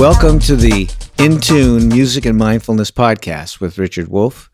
[0.00, 0.88] Welcome to the
[1.18, 4.50] In Tune Music and Mindfulness podcast with Richard Wolf.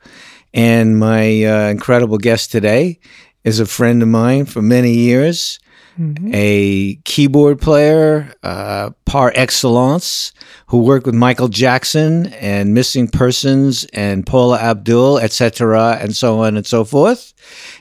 [0.52, 2.98] And my uh, incredible guest today
[3.44, 5.60] is a friend of mine for many years,
[5.96, 6.32] mm-hmm.
[6.34, 10.32] a keyboard player uh, par excellence
[10.66, 16.56] who worked with Michael Jackson and Missing Persons and Paula Abdul, etc., and so on
[16.56, 17.34] and so forth,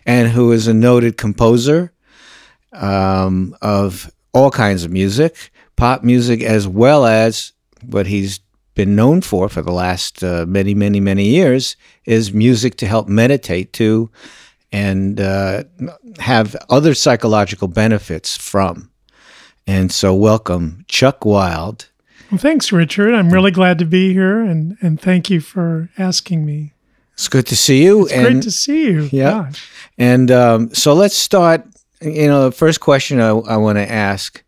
[0.06, 1.92] and who is a noted composer
[2.74, 8.40] um, of all kinds of music, pop music, as well as what he's
[8.74, 11.76] been known for for the last uh, many, many, many years
[12.06, 14.10] is music to help meditate to
[14.72, 15.64] and uh,
[16.20, 18.92] have other psychological benefits from.
[19.66, 21.90] And so, welcome, Chuck Wild.
[22.30, 23.14] Well, thanks, Richard.
[23.14, 26.74] I'm really glad to be here, and and thank you for asking me.
[27.14, 28.04] It's good to see you.
[28.04, 29.10] It's and, great to see you.
[29.12, 29.44] Yeah.
[29.44, 29.72] Gosh.
[29.98, 31.66] And um, so let's start.
[32.02, 34.44] You know, the first question I, I want to ask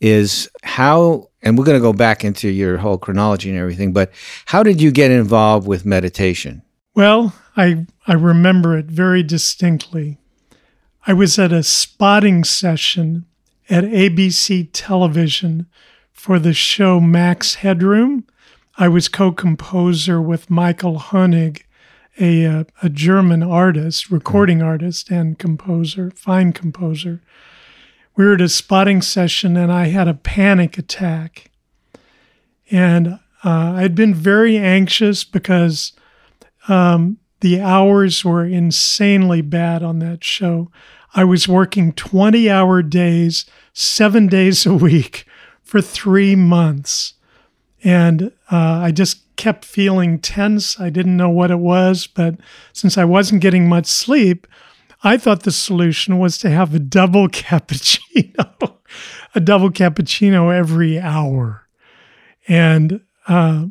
[0.00, 4.10] is how, and we're going to go back into your whole chronology and everything, but
[4.46, 6.62] how did you get involved with meditation?
[6.94, 10.18] Well, I I remember it very distinctly.
[11.06, 13.26] I was at a spotting session
[13.68, 15.66] at ABC television
[16.12, 18.24] for the show Max Headroom.
[18.76, 21.62] I was co-composer with Michael Hoenig,
[22.18, 27.20] a uh, a German artist, recording artist and composer, fine composer.
[28.16, 31.50] We were at a spotting session and I had a panic attack.
[32.70, 35.92] And uh, I'd been very anxious because
[36.68, 40.70] um, the hours were insanely bad on that show.
[41.14, 45.26] I was working 20 hour days, seven days a week
[45.62, 47.14] for three months.
[47.82, 50.78] And uh, I just kept feeling tense.
[50.80, 52.36] I didn't know what it was, but
[52.72, 54.46] since I wasn't getting much sleep,
[55.04, 58.78] I thought the solution was to have a double cappuccino,
[59.34, 61.68] a double cappuccino every hour.
[62.48, 63.66] And uh,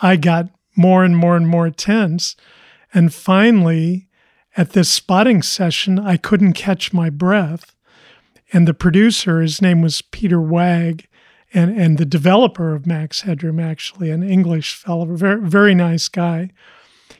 [0.00, 2.36] I got more and more and more tense.
[2.92, 4.08] And finally,
[4.56, 7.74] at this spotting session, I couldn't catch my breath.
[8.52, 11.08] And the producer, his name was Peter Wagg,
[11.52, 16.50] and, and the developer of Max Headroom, actually, an English fellow, very, very nice guy,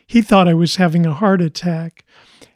[0.06, 2.04] he thought I was having a heart attack.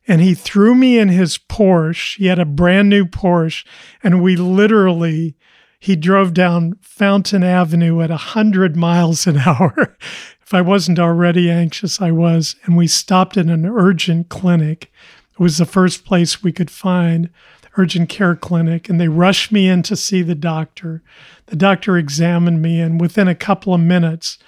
[0.09, 2.17] And he threw me in his Porsche.
[2.17, 3.65] He had a brand new Porsche.
[4.03, 5.37] And we literally,
[5.79, 9.97] he drove down Fountain Avenue at 100 miles an hour
[10.43, 12.57] if I wasn't already anxious, I was.
[12.65, 14.91] And we stopped at an urgent clinic.
[15.33, 17.29] It was the first place we could find
[17.77, 21.03] urgent care clinic and they rushed me in to see the doctor.
[21.47, 24.39] The doctor examined me and within a couple of minutes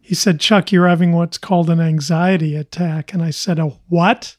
[0.00, 4.36] he said, "Chuck, you're having what's called an anxiety attack." And I said, "A what?"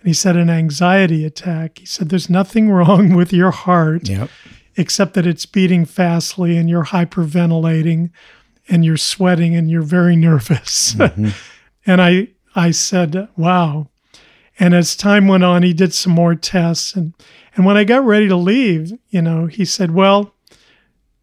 [0.00, 4.30] And he said, "An anxiety attack." He said, "There's nothing wrong with your heart." Yep.
[4.76, 8.10] Except that it's beating fastly and you're hyperventilating
[8.68, 10.94] and you're sweating and you're very nervous.
[10.94, 11.28] Mm-hmm.
[11.86, 13.88] and I I said, "Wow."
[14.58, 17.12] And as time went on, he did some more tests and
[17.56, 20.34] and when I got ready to leave, you know, he said, "Well,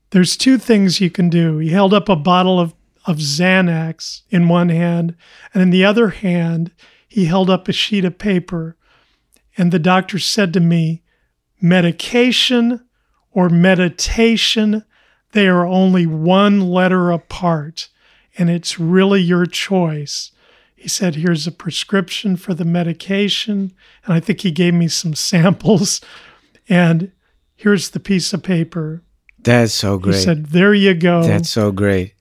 [0.10, 2.74] there's two things you can do." He held up a bottle of
[3.06, 5.16] of Xanax in one hand,
[5.54, 6.72] and in the other hand,
[7.14, 8.76] he held up a sheet of paper.
[9.58, 11.04] And the doctor said to me,
[11.62, 12.86] "Medication
[13.32, 14.84] or meditation
[15.34, 17.90] they are only one letter apart,
[18.38, 20.32] and it's really your choice.
[20.76, 23.74] He said, Here's a prescription for the medication.
[24.06, 26.02] And I think he gave me some samples.
[26.70, 27.12] And
[27.56, 29.04] here's the piece of paper.
[29.40, 30.16] That's so great.
[30.16, 31.24] He said, There you go.
[31.24, 32.14] That's so great.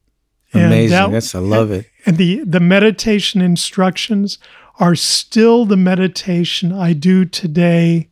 [0.54, 0.90] Amazing.
[0.90, 1.86] That, That's I love it.
[2.04, 4.38] And the, the meditation instructions
[4.78, 8.08] are still the meditation I do today.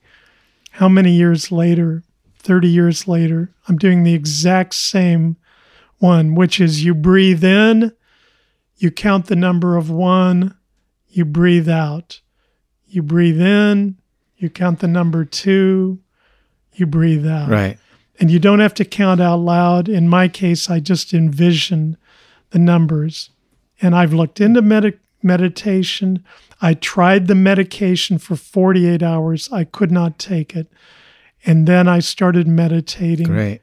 [0.73, 2.03] How many years later?
[2.39, 5.37] 30 years later, I'm doing the exact same
[5.99, 7.93] one, which is you breathe in,
[8.77, 10.57] you count the number of one,
[11.09, 12.21] you breathe out.
[12.89, 13.99] You breathe in,
[14.37, 16.01] you count the number two,
[16.73, 17.49] you breathe out.
[17.49, 17.79] Right.
[18.19, 19.89] And you don't have to count out loud.
[19.89, 21.97] In my case, I just envision
[22.51, 23.31] the numbers.
[23.81, 26.25] And I've looked into med- meditation.
[26.61, 29.49] I tried the medication for 48 hours.
[29.51, 30.71] I could not take it.
[31.45, 33.27] And then I started meditating.
[33.27, 33.63] Great.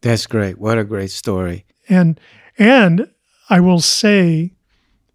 [0.00, 0.58] That's great.
[0.58, 1.64] What a great story.
[1.88, 2.20] And
[2.58, 3.10] and
[3.50, 4.52] I will say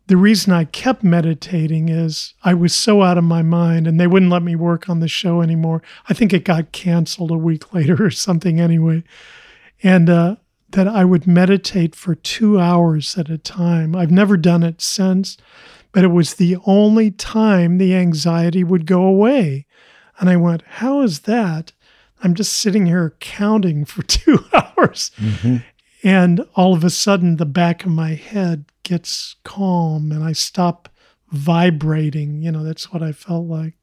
[0.07, 4.07] the reason I kept meditating is I was so out of my mind and they
[4.07, 5.83] wouldn't let me work on the show anymore.
[6.09, 9.03] I think it got canceled a week later or something anyway.
[9.83, 10.35] And uh,
[10.71, 13.95] that I would meditate for two hours at a time.
[13.95, 15.37] I've never done it since,
[15.91, 19.65] but it was the only time the anxiety would go away.
[20.19, 21.71] And I went, How is that?
[22.23, 25.11] I'm just sitting here counting for two hours.
[25.17, 25.57] Mm-hmm.
[26.03, 30.89] and all of a sudden the back of my head gets calm and I stop
[31.31, 32.41] vibrating.
[32.41, 33.73] You know, that's what I felt like.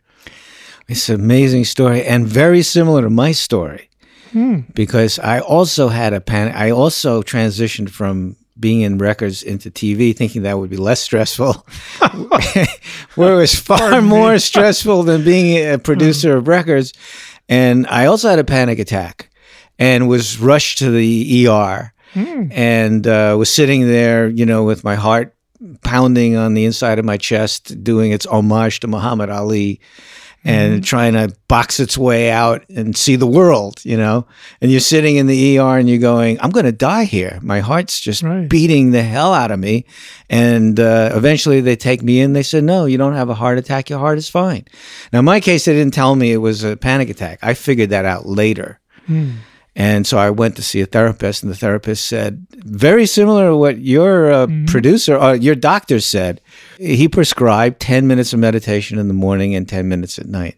[0.88, 3.88] It's an amazing story and very similar to my story
[4.32, 4.60] Hmm.
[4.74, 6.54] because I also had a panic.
[6.54, 11.66] I also transitioned from being in records into TV, thinking that would be less stressful,
[13.14, 16.92] where it was far more stressful than being a producer of records.
[17.48, 19.30] And I also had a panic attack
[19.78, 22.48] and was rushed to the ER Hmm.
[22.50, 25.34] and uh, was sitting there, you know, with my heart
[25.82, 29.80] pounding on the inside of my chest, doing its homage to Muhammad Ali
[30.44, 34.26] and trying to box its way out and see the world, you know.
[34.60, 37.40] And you're sitting in the ER and you're going, I'm going to die here.
[37.42, 38.48] My heart's just Right.
[38.48, 39.86] beating the hell out of me.
[40.30, 42.32] And uh, eventually they take me in.
[42.32, 43.90] They said, No, you don't have a heart attack.
[43.90, 44.64] Your heart is fine.
[45.12, 47.40] Now, in my case, they didn't tell me it was a panic attack.
[47.42, 48.78] I figured that out later.
[49.78, 53.56] And so I went to see a therapist, and the therapist said, very similar to
[53.56, 56.40] what your uh, producer or your doctor said.
[56.78, 60.56] He prescribed 10 minutes of meditation in the morning and 10 minutes at night.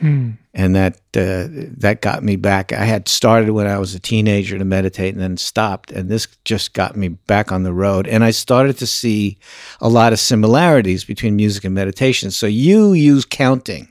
[0.00, 2.74] And that uh, that got me back.
[2.74, 5.90] I had started when I was a teenager to meditate and then stopped.
[5.90, 8.06] And this just got me back on the road.
[8.06, 9.38] And I started to see
[9.80, 12.30] a lot of similarities between music and meditation.
[12.30, 13.88] So you use counting.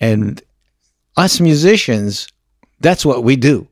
[0.00, 0.40] And
[1.16, 2.28] us musicians,
[2.80, 3.68] that's what we do,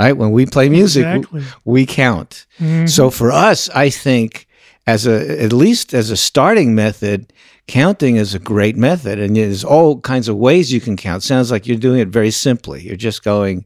[0.00, 0.16] right?
[0.16, 1.44] When we play music, Exactly.
[1.64, 2.44] we count.
[2.86, 4.45] So for us, I think
[4.86, 7.32] as a at least as a starting method,
[7.66, 11.22] counting is a great method, and there's all kinds of ways you can count.
[11.22, 12.82] Sounds like you're doing it very simply.
[12.82, 13.64] You're just going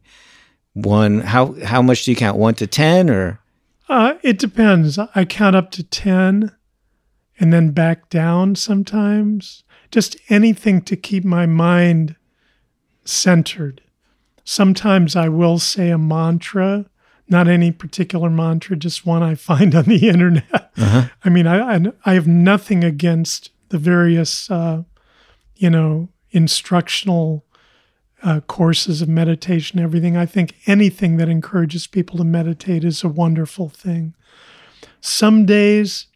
[0.72, 1.20] one.
[1.20, 2.38] How how much do you count?
[2.38, 3.40] One to ten, or
[3.88, 4.98] Uh, it depends.
[4.98, 6.52] I count up to 10
[7.40, 9.64] and then back down sometimes.
[9.90, 12.14] Just anything to keep my mind
[13.04, 13.80] centered.
[14.44, 16.86] Sometimes I will say a mantra,
[17.30, 20.72] not any particular mantra, just one I find on the internet.
[20.76, 24.82] I mean, I, I I have nothing against the various, uh,
[25.56, 27.44] you know, instructional
[28.22, 30.16] uh, courses of meditation, everything.
[30.16, 34.14] I think anything that encourages people to meditate is a wonderful thing.
[35.00, 36.06] Some days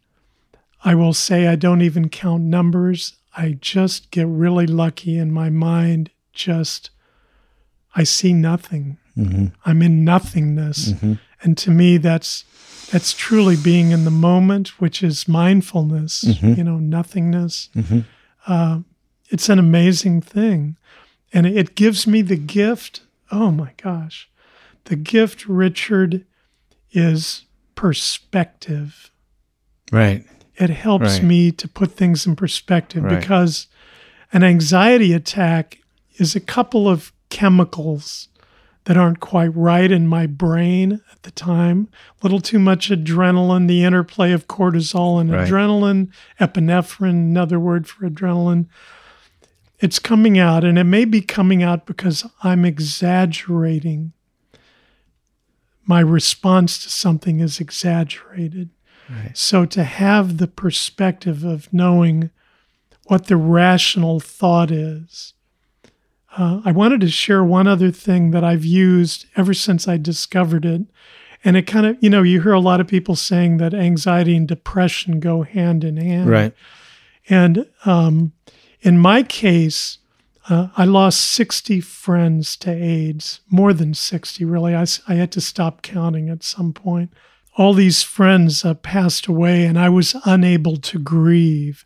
[0.83, 3.15] I will say I don't even count numbers.
[3.35, 6.91] I just get really lucky and my mind just,
[7.95, 8.97] I see nothing.
[9.17, 9.45] Mm-hmm.
[9.65, 10.89] I'm in nothingness.
[10.93, 11.13] Mm-hmm.
[11.41, 12.43] And to me, that's,
[12.91, 16.53] that's truly being in the moment, which is mindfulness, mm-hmm.
[16.53, 17.69] you know, nothingness.
[18.47, 18.79] Uh,
[19.29, 20.77] it's an amazing thing
[21.33, 23.01] and it gives me the gift.
[23.31, 24.29] Oh my gosh.
[24.85, 26.25] The gift, Richard,
[26.91, 27.45] is
[27.75, 29.11] perspective.
[29.91, 30.23] right?
[30.57, 31.23] It helps Right.
[31.23, 33.19] me to put things in perspective Right.
[33.19, 33.67] because
[34.31, 35.79] an anxiety attack
[36.17, 38.29] is a couple of chemicals
[38.85, 41.89] that aren't quite right in my brain at the time.
[42.19, 45.47] A little too much adrenaline, the interplay of cortisol and Right.
[45.49, 46.09] adrenaline,
[46.39, 48.67] epinephrine, another word for adrenaline.
[49.79, 54.13] It's coming out, and it may be coming out because I'm exaggerating.
[55.85, 58.69] My response to something is exaggerated.
[59.33, 62.31] So to have the perspective of knowing
[63.03, 65.33] what the rational thought is.
[66.37, 70.65] Uh, I wanted to share one other thing that I've used ever since I discovered
[70.65, 70.81] it.
[71.43, 74.35] And it kind of, you know, you hear a lot of people saying that anxiety
[74.35, 76.29] and depression go hand in hand.
[76.29, 76.53] Right.
[77.29, 78.33] And um,
[78.81, 79.99] in my case,
[80.49, 84.75] uh, I lost 60 friends to AIDS, more than 60, really.
[84.75, 87.11] I, I had to stop counting at some point.
[87.57, 91.85] All these friends uh, passed away, and I was unable to grieve.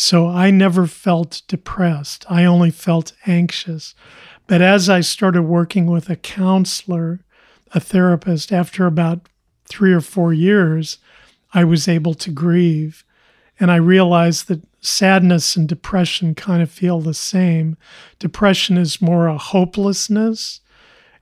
[0.00, 2.24] So I never felt depressed.
[2.30, 3.96] I only felt anxious.
[4.46, 7.24] But as I started working with a counselor,
[7.74, 9.28] a therapist, after about
[9.64, 10.98] three or four years,
[11.52, 13.04] I was able to grieve.
[13.58, 17.76] And I realized that sadness and depression kind of feel the same.
[18.20, 20.60] Depression is more a hopelessness,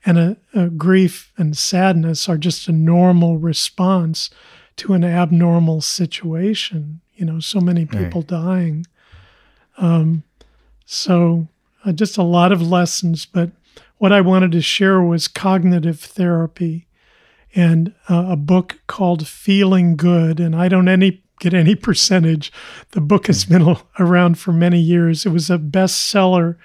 [0.05, 4.29] and a, a grief and sadness are just a normal response
[4.77, 7.01] to an abnormal situation.
[7.17, 8.87] You know, so many people dying.
[9.79, 10.23] Um,
[10.85, 11.49] so,
[11.85, 13.27] uh, just a lot of lessons.
[13.27, 13.51] But
[13.99, 16.87] what I wanted to share was cognitive therapy
[17.55, 20.41] and uh, a book called Feeling Good.
[20.41, 22.53] And I don't any get any percentage.
[22.93, 25.25] The book has been a- around for many years.
[25.27, 26.57] It was a bestseller,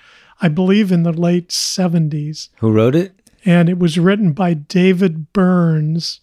[0.41, 2.49] I believe, in the late 70s.
[2.59, 3.13] Who wrote it?
[3.43, 6.19] And it was written by David Burns,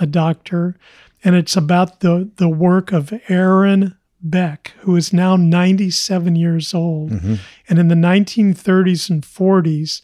[0.00, 0.76] a doctor.
[1.24, 7.10] And it's about the, the work of Aaron Beck, who is now 97 years old.
[7.68, 10.02] And in the 1930s and 40s,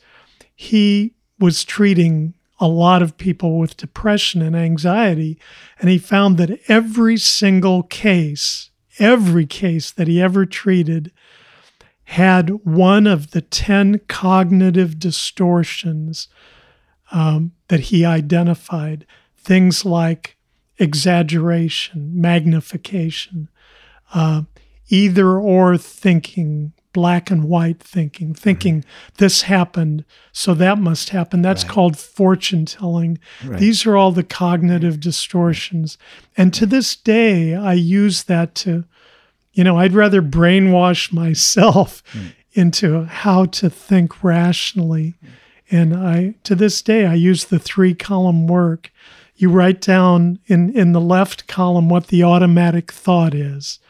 [0.54, 5.38] he was treating a lot of people with depression and anxiety.
[5.80, 11.10] And he found that every single case, every case that he ever treated,
[12.04, 16.28] had one of the 10 cognitive distortions
[17.10, 19.06] um, that he identified.
[19.36, 20.36] Things like
[20.78, 23.48] exaggeration, magnification,
[24.14, 24.42] uh,
[24.88, 28.84] either or thinking, black and white thinking, thinking right.
[29.16, 31.40] this happened, so that must happen.
[31.40, 31.72] That's right.
[31.72, 33.18] called fortune telling.
[33.44, 33.58] Right.
[33.58, 35.96] These are all the cognitive distortions.
[36.36, 38.84] And to this day, I use that to,
[39.52, 42.32] you know, I'd rather brainwash myself mm.
[42.52, 45.14] into how to think rationally.
[45.70, 48.92] And I, to this day, I use the three column work.
[49.42, 53.80] You write down in, in the left column what the automatic thought is.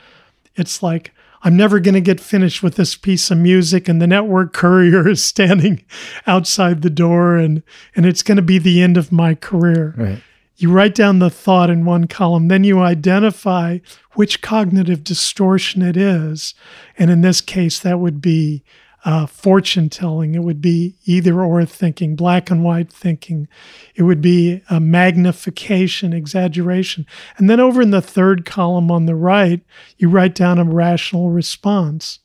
[0.54, 4.06] It's like, I'm never going to get finished with this piece of music, and the
[4.06, 5.84] network courier is standing
[6.26, 7.62] outside the door, and,
[7.94, 9.94] and it's going to be the end of my career.
[9.94, 10.22] Right.
[10.56, 13.80] You write down the thought in one column, then you identify
[14.12, 16.54] which cognitive distortion it is.
[16.96, 18.64] And in this case, that would be
[19.04, 20.34] uh, fortune telling.
[20.34, 23.48] It would be either or thinking, black and white thinking.
[23.94, 27.06] It would be a magnification, exaggeration.
[27.36, 29.60] And then over in the third column on the right,
[29.98, 32.20] you write down a rational response.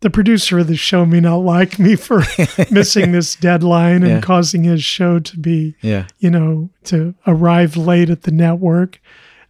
[0.00, 2.22] The producer of the show may not like me for
[2.70, 4.20] missing this deadline and yeah.
[4.20, 6.06] causing his show to be, yeah.
[6.18, 8.98] you know, to arrive late at the network.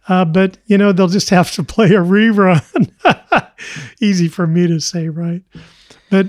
[0.09, 2.91] Uh, but you know they'll just have to play a rerun.
[4.01, 5.43] Easy for me to say, right?
[6.11, 6.27] But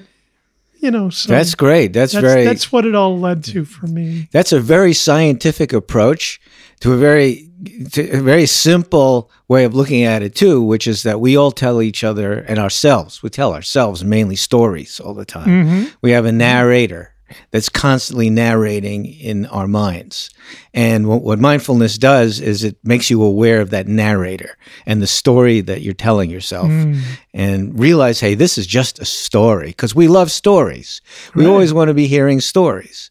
[0.82, 1.92] you know, so that's great.
[1.92, 2.44] That's, that's, very.
[2.44, 4.28] That's what it all led to for me.
[4.32, 6.40] That's a very scientific approach
[6.80, 7.48] to a very,
[7.92, 11.52] to a very simple way of looking at it too, which is that we all
[11.52, 13.22] tell each other and ourselves.
[13.22, 15.46] We tell ourselves mainly stories all the time.
[15.46, 15.84] Mm-hmm.
[16.00, 17.11] We have a narrator
[17.50, 20.30] that's constantly narrating in our minds.
[20.74, 25.06] And what, what, mindfulness does is it makes you aware of that narrator and the
[25.06, 27.00] story that you're telling yourself mm.
[27.34, 31.00] and realize, hey, this is just a story because we love stories.
[31.34, 31.50] We right.
[31.50, 33.10] always want to be hearing stories.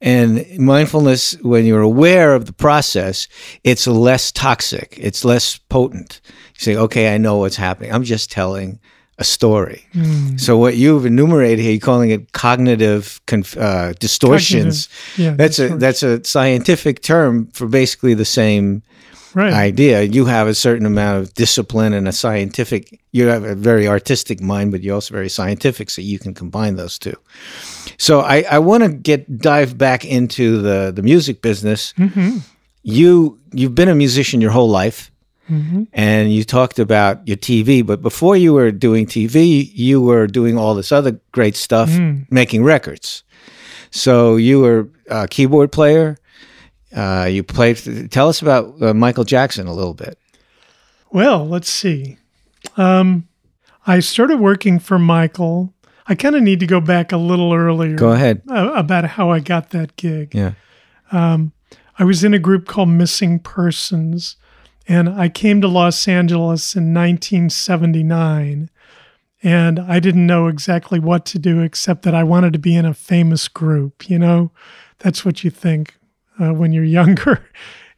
[0.00, 3.28] And mindfulness, when you're aware of the process,
[3.64, 6.20] it's less toxic, it's less potent.
[6.26, 7.92] You say, okay, I know what's happening.
[7.92, 8.78] I'm just telling
[9.18, 9.86] a story.
[9.94, 10.38] Mm.
[10.38, 14.88] So what you've enumerated here, you're calling it cognitive conf- uh, distortions.
[14.88, 18.82] Cognitive, yeah, that's a that's a scientific term for basically the same
[19.34, 19.52] right.
[19.52, 20.02] idea.
[20.02, 23.00] You have a certain amount of discipline and a scientific.
[23.12, 26.76] You have a very artistic mind, but you're also very scientific, so you can combine
[26.76, 27.16] those two.
[27.98, 31.94] So I, I want to get dive back into the the music business.
[31.94, 32.38] Mm-hmm.
[32.82, 35.10] You you've been a musician your whole life.
[35.50, 35.84] Mm-hmm.
[35.92, 40.58] And you talked about your TV, but before you were doing TV, you were doing
[40.58, 42.30] all this other great stuff, mm.
[42.30, 43.22] making records.
[43.90, 46.18] So you were a keyboard player.
[46.94, 48.10] Uh, you played.
[48.10, 50.18] Tell us about uh, Michael Jackson a little bit.
[51.10, 52.18] Well, let's see.
[52.76, 53.28] Um,
[53.86, 55.72] I started working for Michael.
[56.08, 57.96] I kind of need to go back a little earlier.
[57.96, 58.42] Go ahead.
[58.48, 60.34] Uh, about how I got that gig.
[60.34, 60.52] Yeah.
[61.12, 61.52] Um,
[61.98, 64.36] I was in a group called Missing Persons
[64.88, 68.70] and I came to Los Angeles in 1979.
[69.42, 72.84] And I didn't know exactly what to do except that I wanted to be in
[72.84, 74.08] a famous group.
[74.08, 74.50] You know,
[74.98, 75.96] that's what you think
[76.40, 77.48] uh, when you're younger.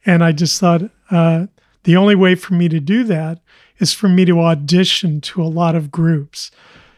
[0.05, 1.47] And I just thought uh,
[1.83, 3.39] the only way for me to do that
[3.79, 6.51] is for me to audition to a lot of groups.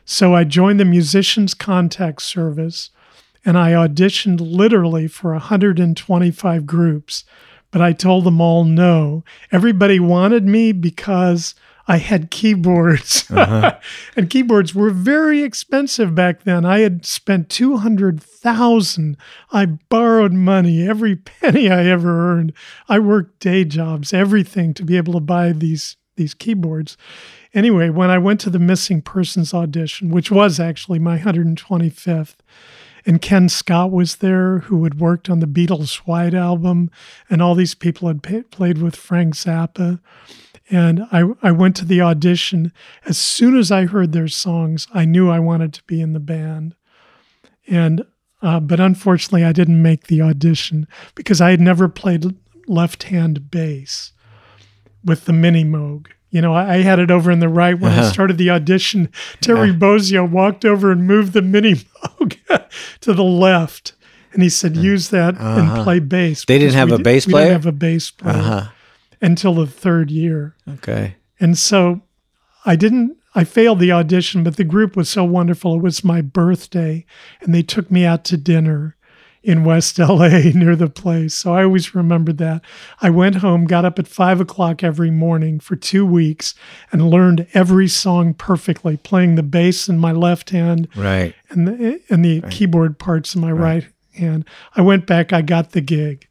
[0.05, 2.89] So I joined the Musicians Contact Service
[3.45, 7.24] and I auditioned literally for 125 groups
[7.71, 9.23] but I told them all no.
[9.51, 11.55] Everybody wanted me because
[11.87, 13.25] I had keyboards.
[13.31, 13.79] Uh-huh.
[14.15, 16.65] and keyboards were very expensive back then.
[16.65, 19.17] I had spent 200,000.
[19.51, 22.53] I borrowed money, every penny I ever earned.
[22.89, 26.97] I worked day jobs, everything to be able to buy these these keyboards.
[27.53, 32.35] Anyway, when I went to the missing persons audition, which was actually my 125th,
[33.05, 36.89] and Ken Scott was there, who had worked on the Beatles' White Album,
[37.29, 40.00] and all these people had pay, played with Frank Zappa.
[40.70, 42.72] And I, I went to the audition.
[43.05, 46.20] As soon as I heard their songs, I knew I wanted to be in the
[46.20, 46.75] band.
[47.67, 48.05] And
[48.41, 52.36] uh, but unfortunately, I didn't make the audition because I had never played
[52.67, 54.13] left-hand bass
[55.03, 56.08] with the Mini Moog.
[56.31, 58.08] You know, I had it over in the right when uh-huh.
[58.08, 59.12] I started the audition.
[59.41, 59.79] Terry uh-huh.
[59.79, 62.38] Bozzio walked over and moved the Mini Moog
[63.01, 63.93] to the left.
[64.33, 64.81] And he said, uh-huh.
[64.81, 65.59] use that uh-huh.
[65.59, 66.45] and play bass.
[66.45, 67.45] They didn't have a bass player?
[67.45, 68.67] We didn't have a bass player uh-huh.
[69.21, 70.55] until the third year.
[70.67, 71.15] Okay.
[71.39, 72.01] And so
[72.65, 75.75] I didn't, I failed the audition, but the group was so wonderful.
[75.75, 77.05] It was my birthday
[77.41, 78.95] and they took me out to dinner
[79.43, 81.33] in West LA near the place.
[81.33, 82.62] So I always remembered that.
[83.01, 86.53] I went home, got up at five o'clock every morning for two weeks,
[86.91, 92.01] and learned every song perfectly, playing the bass in my left hand, right, and the
[92.10, 92.51] and the right.
[92.51, 93.83] keyboard parts in my right.
[93.83, 94.45] right hand.
[94.75, 95.33] I went back.
[95.33, 96.27] I got the gig.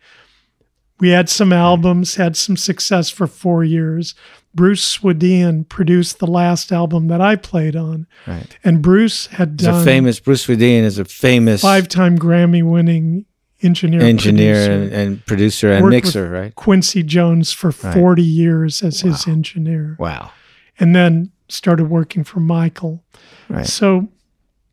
[1.01, 4.15] We had some albums, had some success for four years.
[4.55, 8.07] Bruce Swedien produced the last album that I played on.
[8.27, 8.57] Right.
[8.65, 13.27] And Bruce had He's done a famous Bruce Swedien is a famous five-time Grammy-winning
[13.63, 14.73] engineer, engineer producer.
[14.73, 16.55] And, and, producer and mixer, right?
[16.55, 17.95] Quincy Jones for Right.
[17.95, 19.97] 40 years as his engineer.
[19.99, 20.33] Wow.
[20.79, 23.05] And then started working for Michael.
[23.49, 23.67] Right.
[23.67, 24.09] So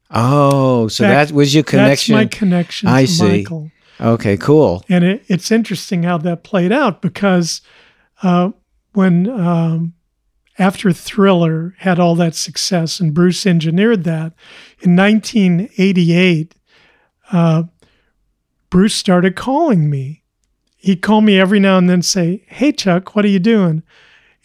[0.09, 2.15] Oh, so That- that was your connection.
[2.15, 3.27] that's my connection I to see.
[3.39, 3.71] Michael.
[3.99, 4.83] okay, cool.
[4.89, 7.61] And it, it's interesting how that played out because
[8.23, 8.51] uh,
[8.97, 9.93] when um,
[10.57, 14.33] after Thriller had all that success and Bruce engineered that
[14.79, 16.55] in 1988,
[17.31, 17.63] uh,
[18.71, 20.23] Bruce started calling me.
[20.77, 23.83] He'd call me every now and then, say, "Hey Chuck, what are you doing?"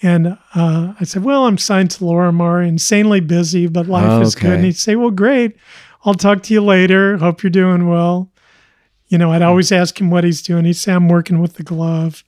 [0.02, 4.50] And uh, I said, "Well, I'm signed to Lorimar, insanely busy, but life is good."
[4.52, 5.56] And he'd say, "Well, great.
[6.04, 7.16] I'll talk to you later.
[7.16, 8.30] Hope you're doing well."
[9.08, 10.66] You know, I'd always ask him what he's doing.
[10.66, 12.22] He'd say, "I'm working with the glove."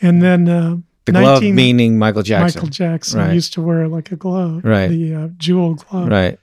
[0.00, 0.76] And then uh,
[1.12, 2.58] The glove 19 meaning Michael Jackson.
[2.60, 3.34] Michael Jackson Right.
[3.34, 4.88] used to wear like a glove, Right.
[4.88, 6.08] The uh, jewel glove.
[6.08, 6.38] Right.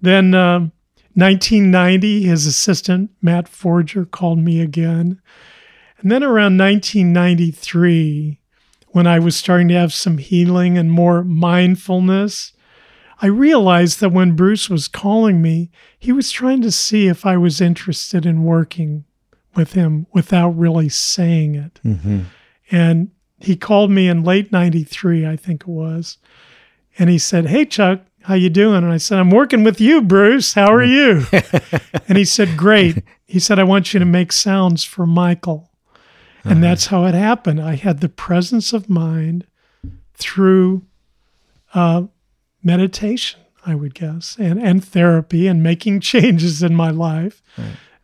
[0.00, 0.72] Then um
[1.14, 5.20] 1990, his assistant Matt Forger called me again,
[5.98, 8.38] and then around 1993,
[8.88, 12.52] when I was starting to have some healing and more mindfulness,
[13.22, 17.36] I realized that when Bruce was calling me, he was trying to see if I
[17.38, 19.04] was interested in working
[19.54, 21.80] with him without really saying it.
[21.82, 22.20] hmm
[22.70, 26.18] And he called me in late 93, I think it was.
[26.98, 28.82] And he said, Hey Chuck, how you doing?
[28.82, 30.54] And I said, I'm working with you, Bruce.
[30.54, 31.24] How are you?
[32.08, 33.02] and he said, Great.
[33.26, 35.70] He said, I want you to make sounds for Michael.
[36.44, 37.60] And that's how it happened.
[37.60, 39.46] I had the presence of mind
[40.14, 40.84] through
[41.74, 42.04] uh,
[42.62, 47.42] meditation, I would guess, and, and therapy and making changes in my life.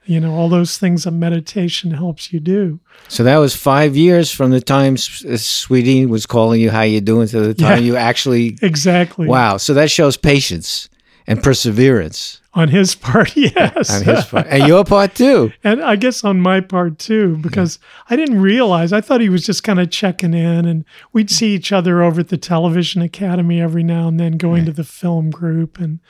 [0.05, 2.81] You know, all those things that meditation helps you do.
[3.09, 7.01] So that was five years from the time uh, Swedien was calling you, "How you
[7.01, 7.85] doing?" to the time Yeah.
[7.85, 8.59] you actually.
[8.63, 9.27] Exactly.
[9.29, 9.59] Wow.
[9.59, 10.89] So that shows patience
[11.27, 13.91] and perseverance On his part, yes.
[13.95, 15.53] on his part, and your part too.
[15.65, 17.79] and I guess on my part too, because
[18.11, 18.93] I didn't realize.
[18.93, 22.21] I thought he was just kind of checking in, and we'd see each other over
[22.21, 26.01] at the Television Academy every now and then, going to the film group and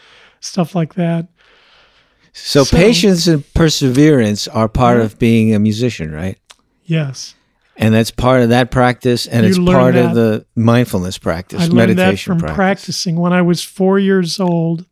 [0.41, 1.29] stuff like that.
[2.33, 5.05] So, So- patience and perseverance are part Yeah.
[5.05, 6.39] of being a musician, right?
[6.85, 7.35] Yes,
[7.75, 11.63] And that's part of that practice, and You it's part that- of the mindfulness practice,
[11.63, 12.55] I learned that from practice.
[12.55, 13.17] practicing.
[13.17, 14.85] When I was four years old,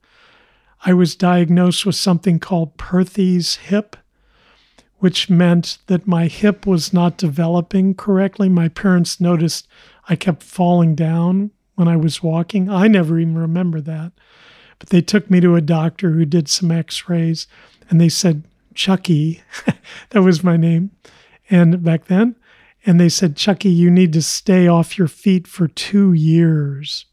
[0.86, 3.96] I was diagnosed with something called Perthes hip,
[4.98, 8.48] which meant that my hip was not developing correctly.
[8.48, 9.68] My parents noticed
[10.08, 12.70] I kept falling down when I was walking.
[12.70, 14.12] I never even remember that.
[14.80, 17.46] But they took me to a doctor who did some x rays
[17.88, 18.42] and they said,
[18.74, 19.42] Chucky,
[20.10, 20.90] that was my name.
[21.48, 22.34] And back then,
[22.84, 27.04] and they said, Chucky, you need to stay off your feet for two years.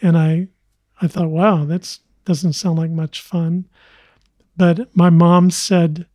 [0.00, 0.48] And I,
[1.02, 3.68] I thought, wow, that doesn't sound like much fun.
[4.56, 6.06] But my mom said,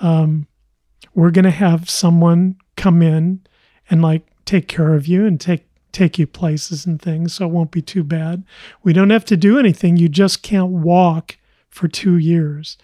[0.00, 0.46] um,
[1.14, 3.40] we're going to have someone come in
[3.90, 7.52] and like take care of you and take take you places and things so it
[7.52, 8.44] won't be too bad
[8.82, 11.38] we don't have to do anything you just can't walk
[11.70, 12.76] for two years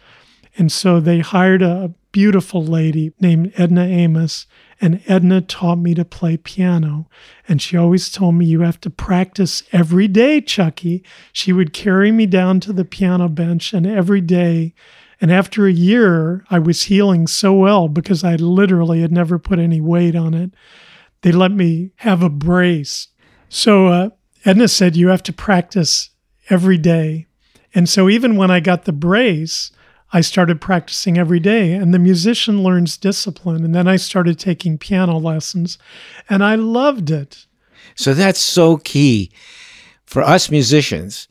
[0.57, 4.46] and so they hired a beautiful lady named Edna Amos,
[4.81, 7.09] and Edna taught me to play piano.
[7.49, 11.05] And she always told me, You have to practice every day, Chucky.
[11.33, 14.75] She would carry me down to the piano bench, and every day.
[15.20, 19.59] And after a year, I was healing so well because I literally had never put
[19.59, 20.51] any weight on it.
[21.22, 23.09] They let me have a brace.
[23.48, 24.11] So uh,
[24.44, 26.11] Edna said, You have to practice
[26.48, 27.26] every day.
[27.74, 29.70] And so even when I got the brace,
[30.12, 31.72] I started practicing every day.
[31.72, 33.64] And the musician learns discipline.
[33.64, 35.78] And then I started taking piano lessons,
[36.28, 37.46] and I loved it.
[37.94, 39.30] So that's so key
[40.04, 41.28] for us musicians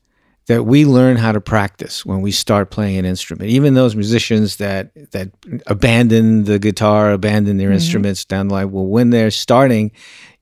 [0.50, 3.52] that we learn how to practice when we start playing an instrument.
[3.52, 5.30] Even those musicians that that
[5.68, 7.76] abandon the guitar, abandon their mm-hmm.
[7.76, 9.92] instruments down the line, well, when they're starting,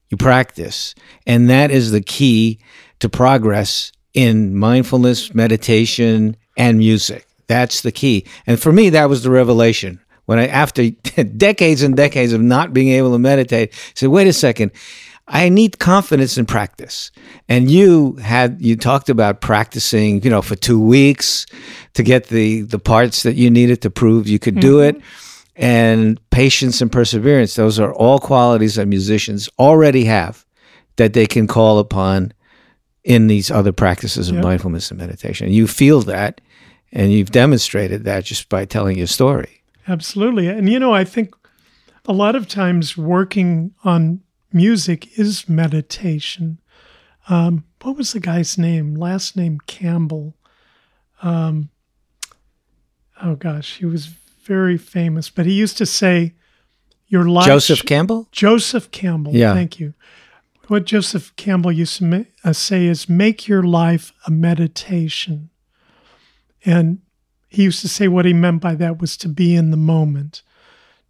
[0.07, 2.57] you practice, and that is the key
[2.99, 7.27] to progress in mindfulness, meditation, and music.
[7.47, 8.25] That's the key.
[8.47, 9.99] And for me, that was the revelation.
[10.23, 10.89] When I, after
[11.37, 14.71] decades and decades of not being able to meditate, I said, wait a second,
[15.27, 17.11] I need confidence in practice.
[17.49, 21.45] And you had you talked about practicing, you know, for two weeks
[21.93, 24.61] to get the the parts that you needed to prove you could mm-hmm.
[24.61, 25.01] do it.
[25.55, 30.45] And patience and perseverance, those are all qualities that musicians already have
[30.97, 32.31] that they can call upon
[33.03, 34.43] in these other practices of yep.
[34.43, 35.47] mindfulness and meditation.
[35.47, 36.41] And you feel that
[36.91, 39.63] and you've demonstrated that just by telling your story.
[39.87, 40.47] Absolutely.
[40.47, 41.35] And you know, I think
[42.05, 46.59] a lot of times working on music is meditation.
[47.29, 48.95] Um, what was the guy's name?
[48.95, 50.35] Last name Campbell.
[51.21, 51.69] Um,
[53.21, 54.07] oh gosh, he was
[54.43, 56.33] very famous, but he used to say,
[57.07, 58.27] "Your life." Joseph Campbell.
[58.31, 59.33] Joseph Campbell.
[59.33, 59.53] Yeah.
[59.53, 59.93] Thank you.
[60.67, 65.49] What Joseph Campbell used to uh, say is, "Make your life a meditation,"
[66.65, 66.99] and
[67.47, 70.43] he used to say what he meant by that was to be in the moment,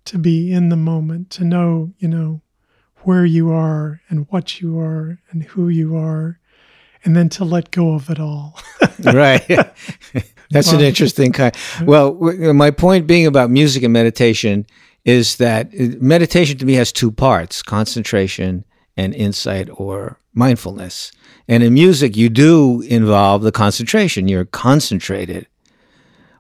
[0.06, 2.41] to be in the moment, to know, you know,
[3.08, 6.38] where you are and what you are and who you are,
[7.06, 8.60] and then to let go of it all.
[9.00, 9.48] right.
[10.52, 11.56] That's an interesting kind.
[11.84, 12.15] Well,
[12.54, 14.65] my point being about music and meditation
[15.06, 18.65] is that uh, meditation to me has two parts concentration
[18.98, 21.13] and insight or mindfulness.
[21.48, 24.28] And in music, you do involve the concentration.
[24.28, 25.48] You're concentrated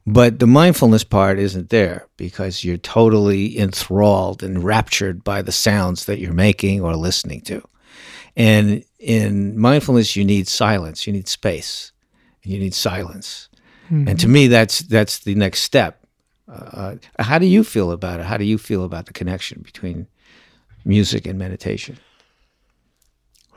[0.09, 6.05] but the mindfulness part isn't there because you're totally enthralled and raptured by the sounds
[6.05, 7.61] that you're making or listening to.
[8.37, 11.91] And in mindfulness, you need silence, you need space,
[12.43, 13.49] you need silence.
[13.87, 14.07] Mm-hmm.
[14.07, 16.01] And to me, that's that's the next step.
[16.47, 18.25] Uh, how do you feel about it?
[18.25, 20.07] How do you feel about the connection between
[20.85, 21.97] music and meditation?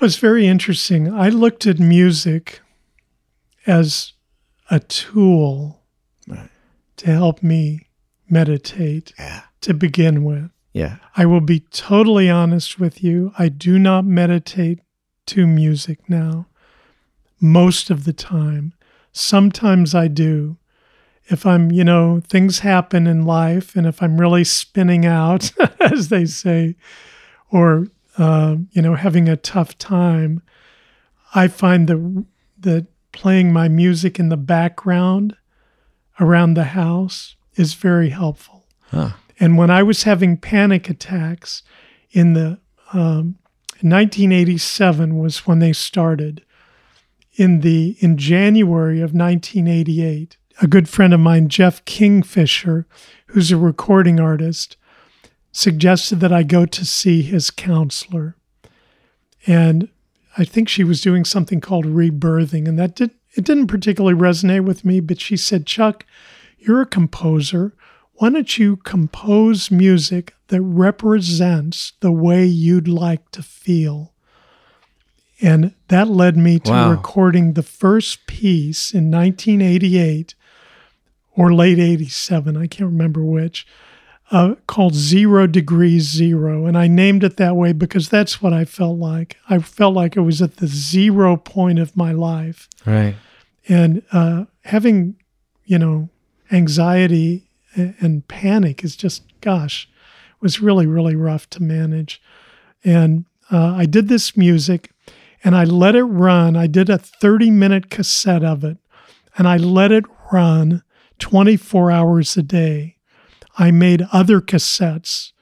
[0.01, 1.15] Well, it's very interesting.
[1.15, 2.61] I looked at music
[3.69, 4.15] as
[4.69, 5.80] a tool
[7.01, 7.89] to help me
[8.29, 9.43] meditate yeah.
[9.63, 10.51] to begin with.
[10.75, 10.97] Yeah.
[11.17, 13.33] I will be totally honest with you.
[13.39, 14.81] I do not meditate
[15.27, 16.47] to music now
[17.41, 18.75] most of the time.
[19.13, 20.59] Sometimes I do.
[21.25, 26.11] If I'm, you know, things happen in life, and if I'm really spinning out, as
[26.11, 26.77] they say,
[27.51, 27.87] or,
[28.19, 30.43] uh, you know, having a tough time,
[31.35, 32.27] I find that,
[32.59, 35.35] that playing my music in the background
[36.21, 38.67] around the house is very helpful.
[38.91, 39.11] Huh.
[39.41, 41.63] And when I was having panic attacks
[42.13, 42.59] in the
[42.93, 43.39] um,
[43.83, 46.45] 1987 was when they started.
[47.35, 52.87] In the in January of 1988, a good friend of mine, Jeff Kingfisher,
[53.29, 54.77] who's a recording artist,
[55.53, 58.37] suggested that I go to see his counselor.
[59.47, 59.89] And
[60.37, 64.65] I think she was doing something called rebirthing, and that did it didn't particularly resonate
[64.65, 66.05] with me, but she said, Chuck,
[66.59, 67.75] you're a composer.
[68.15, 74.13] Why don't you compose music that represents the way you'd like to feel?
[75.41, 76.91] And that led me to wow.
[76.91, 80.35] recording the first piece in 1988
[81.33, 83.67] or late 87, I can't remember which,
[84.31, 86.67] uh, called Zero Degrees Zero.
[86.67, 89.37] And I named it that way because that's what I felt like.
[89.49, 92.69] I felt like it was at the zero point of my life.
[92.87, 93.17] Right.
[93.69, 95.17] And uh, having,
[95.65, 96.09] you know,
[96.53, 99.89] anxiety and panic is just, gosh,
[100.41, 102.21] was really, really rough to manage.
[102.85, 104.93] And uh, I did this music
[105.45, 106.57] and I let it run.
[106.57, 108.79] I did a 30 minute cassette of it
[109.37, 110.83] and I let it run
[111.19, 112.97] 24 hours a day.
[113.61, 115.33] I made other cassettes.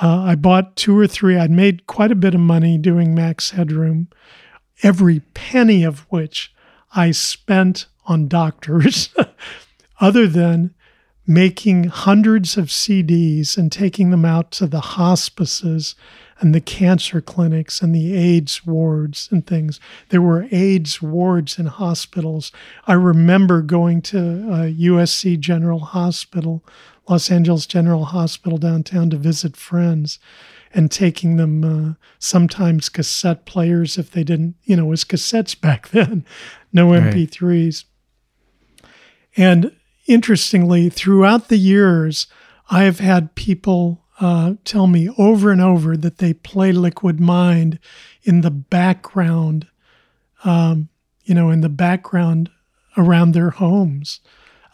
[0.00, 1.38] Uh, I bought two or three.
[1.38, 4.08] I'd made quite a bit of money doing Max Headroom,
[4.82, 6.54] every penny of which
[6.94, 9.08] I spent on doctors,
[10.00, 10.74] other than
[11.26, 15.94] making hundreds of CDs and taking them out to the hospices
[16.42, 19.78] and the cancer clinics and the AIDS wards and things.
[20.08, 22.50] There were AIDS wards in hospitals.
[22.84, 26.64] I remember going to USC General Hospital,
[27.08, 30.18] Los Angeles General Hospital downtown to visit friends
[30.74, 35.58] and taking them uh, sometimes cassette players if they didn't, you know, it was cassettes
[35.60, 36.26] back then,
[36.72, 37.84] no MP3s.
[38.82, 38.90] Right.
[39.36, 39.76] And
[40.08, 42.26] interestingly, throughout the years,
[42.68, 47.78] I have had people uh, tell me over and over that they play Liquid Mind
[48.22, 49.66] in the background,
[50.44, 50.88] um,
[51.24, 52.50] you know, in the background
[52.96, 54.20] around their homes.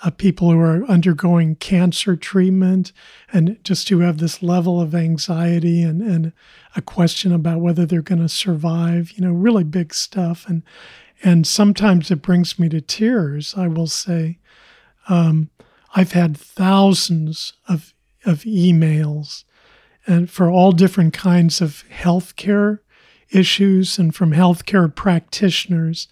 [0.05, 2.93] Uh, people who are undergoing cancer treatment
[3.33, 6.33] and just who have this level of anxiety and, and
[6.77, 10.47] a question about whether they're going to survive, you know, really big stuff.
[10.49, 10.63] And,
[11.25, 14.39] and sometimes it brings me to tears, I will say.
[15.09, 15.51] Um,
[15.97, 17.93] I've had thousands of
[18.25, 19.45] of emails
[20.07, 22.79] and for all different kinds of healthcare
[23.31, 26.09] issues and from healthcare practitioners.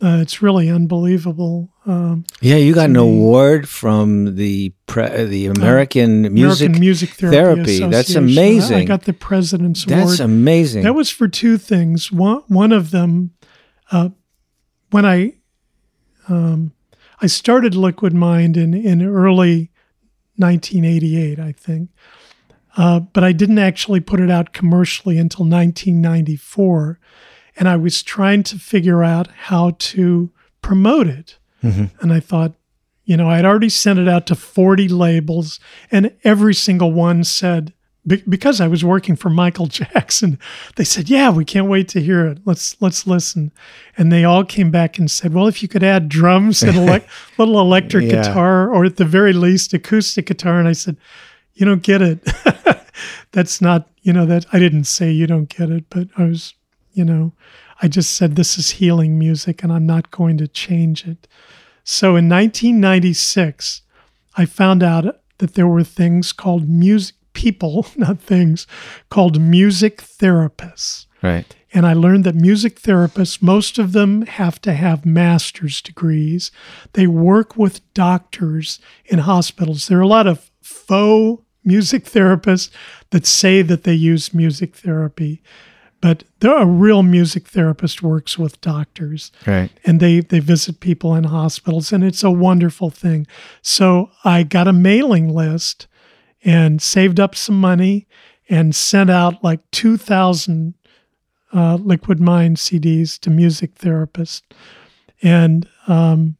[0.00, 1.72] Uh, it's really unbelievable.
[1.86, 2.98] Um, yeah, you got an me.
[2.98, 7.36] award from the pre- the American uh, Music American Music Therapy.
[7.36, 7.78] Therapy.
[7.86, 8.78] That's amazing.
[8.78, 10.10] I got the president's That's award.
[10.10, 10.82] That's amazing.
[10.82, 12.10] That was for two things.
[12.10, 13.30] One one of them,
[13.92, 14.08] uh,
[14.90, 15.34] when I
[16.28, 16.72] um,
[17.20, 19.70] I started Liquid Mind in in early
[20.36, 21.90] 1988, I think.
[22.76, 26.98] Uh, but I didn't actually put it out commercially until 1994.
[27.56, 30.30] And I was trying to figure out how to
[30.62, 31.38] promote it.
[31.62, 31.84] Mm-hmm.
[32.00, 32.54] And I thought,
[33.04, 37.74] you know, I'd already sent it out to 40 labels, and every single one said,
[38.06, 40.38] because I was working for Michael Jackson,
[40.76, 42.38] they said, "Yeah, we can't wait to hear it.
[42.44, 43.52] Let's let's listen."
[43.96, 47.02] And they all came back and said, "Well, if you could add drums and a
[47.38, 48.22] little electric yeah.
[48.22, 50.96] guitar, or at the very least acoustic guitar," and I said,
[51.54, 52.28] "You don't get it.
[53.32, 56.54] That's not you know that I didn't say you don't get it, but I was,
[56.92, 57.32] you know,
[57.80, 61.28] I just said this is healing music, and I'm not going to change it."
[61.84, 63.82] So in 1996,
[64.36, 68.66] I found out that there were things called music people, not things,
[69.10, 71.06] called music therapists.
[71.22, 71.46] Right.
[71.72, 76.50] And I learned that music therapists, most of them have to have master's degrees.
[76.92, 79.88] They work with doctors in hospitals.
[79.88, 82.70] There are a lot of faux music therapists
[83.10, 85.42] that say that they use music therapy,
[86.00, 89.30] but a real music therapist works with doctors.
[89.46, 89.70] Right.
[89.84, 93.26] And they, they visit people in hospitals, and it's a wonderful thing.
[93.62, 95.86] So I got a mailing list
[96.44, 98.06] and saved up some money
[98.48, 100.74] and sent out like 2,000
[101.52, 104.42] uh, Liquid Mind CDs to music therapists.
[105.22, 106.36] And um,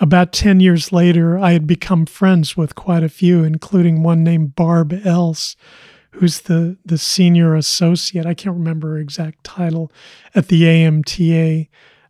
[0.00, 4.54] about 10 years later, I had become friends with quite a few, including one named
[4.54, 5.56] Barb Else,
[6.12, 9.92] who's the, the senior associate, I can't remember her exact title,
[10.34, 11.68] at the AMTA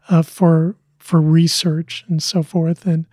[0.09, 2.87] uh, for, for research and so forth.
[2.87, 3.07] And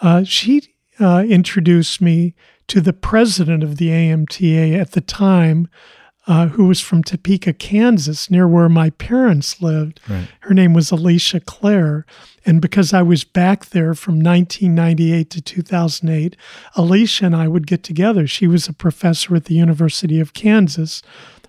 [0.00, 2.34] uh, she uh, introduced me
[2.70, 5.68] to the president of the AMTA at the time,
[6.28, 9.98] uh, who was from Topeka, Kansas, near where my parents lived.
[10.08, 10.28] Right.
[10.40, 12.06] Her name was Alicia Clair.
[12.46, 16.36] And because I was back there from 1998 to 2008,
[16.76, 18.28] Alicia and I would get together.
[18.28, 21.02] She was a professor at the University of Kansas,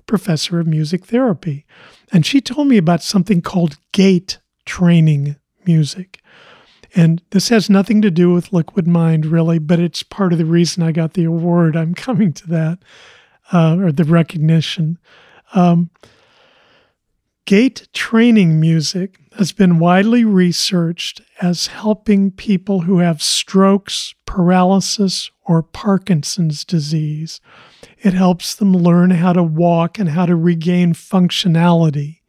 [0.07, 1.65] professor of music therapy.
[2.11, 6.20] And she told me about something called gait training music.
[6.95, 10.45] And this has nothing to do with Liquid Mind, really, but it's part of the
[10.45, 11.75] reason I got the award.
[11.75, 12.79] I'm coming to that,
[13.51, 14.97] uh, or the recognition.
[15.53, 15.89] Um,
[17.45, 25.63] gait training music has been widely researched as helping people who have strokes, paralysis, or
[25.63, 27.39] Parkinson's disease.
[27.99, 32.19] It helps them learn how to walk and how to regain functionality.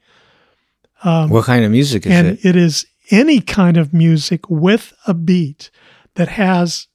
[1.05, 2.45] Um, what kind of music is and it?
[2.45, 5.71] it is any kind of music with a beat
[6.15, 6.89] that has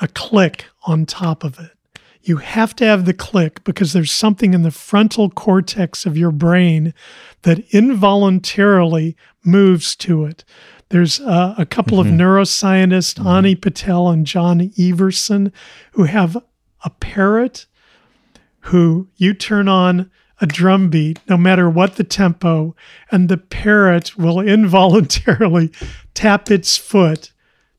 [0.00, 1.72] a click on top of it.
[2.22, 6.30] You have to have the click because there's something in the frontal cortex of your
[6.30, 6.94] brain
[7.42, 10.44] that involuntarily moves to it.
[10.90, 12.12] There's uh, a couple mm-hmm.
[12.12, 13.26] of neuroscientists, mm-hmm.
[13.26, 15.52] Ani Patel and John Iversen,
[15.92, 16.36] who have
[16.84, 17.66] a parrot
[18.66, 20.10] who you turn on
[20.42, 22.74] a drum beat, no matter what the tempo,
[23.10, 25.70] and the parrot will involuntarily
[26.12, 27.32] tap its foot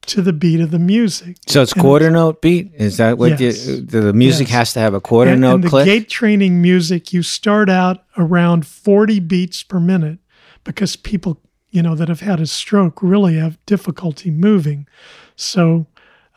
[0.06, 1.38] to the beat of the music.
[1.48, 2.72] So it's and quarter it's, note beat.
[2.76, 4.56] Is that what yes, you, the music yes.
[4.56, 5.86] has to have a quarter and, note and the click?
[5.86, 10.20] gait training music, you start out around 40 beats per minute
[10.64, 14.88] because people, you know, that have had a stroke really have difficulty moving.
[15.36, 15.86] So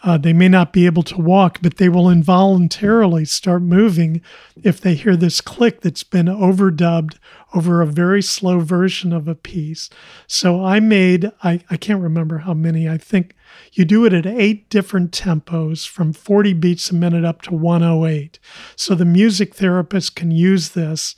[0.02, 4.20] uh, they may not be able to walk, but they will involuntarily start moving
[4.62, 7.16] if they hear this click that's been overdubbed
[7.54, 9.88] over a very slow version of a piece.
[10.26, 13.34] So I made, I, I can't remember how many, I think
[13.72, 18.38] you do it at eight different tempos from 40 beats a minute up to 108.
[18.76, 21.16] So the music therapist can use this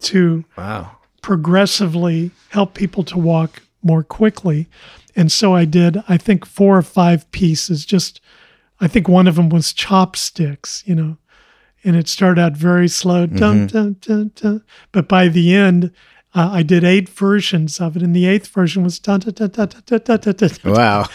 [0.00, 0.96] to wow.
[1.22, 4.68] progressively help people to walk more quickly.
[5.16, 7.84] And so I did, I think, four or five pieces.
[7.84, 8.20] Just,
[8.80, 11.16] I think one of them was chopsticks, you know,
[11.84, 13.76] and it started out very slow, dun, mm-hmm.
[13.76, 14.64] dun, dun, dun.
[14.92, 15.92] but by the end,
[16.34, 19.50] uh, I did eight versions of it, and the eighth version was dun, dun, dun,
[19.50, 21.06] dun, dun, dun, dun, dun, wow,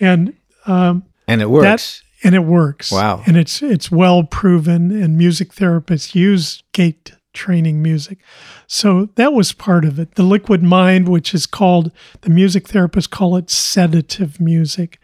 [0.00, 0.34] and
[0.66, 2.02] um, and it works.
[2.02, 2.90] That, and it works.
[2.90, 8.18] Wow, and it's it's well proven, and music therapists use gait training music.
[8.66, 10.16] So that was part of it.
[10.16, 14.98] The liquid mind, which is called, the music therapists call it sedative music.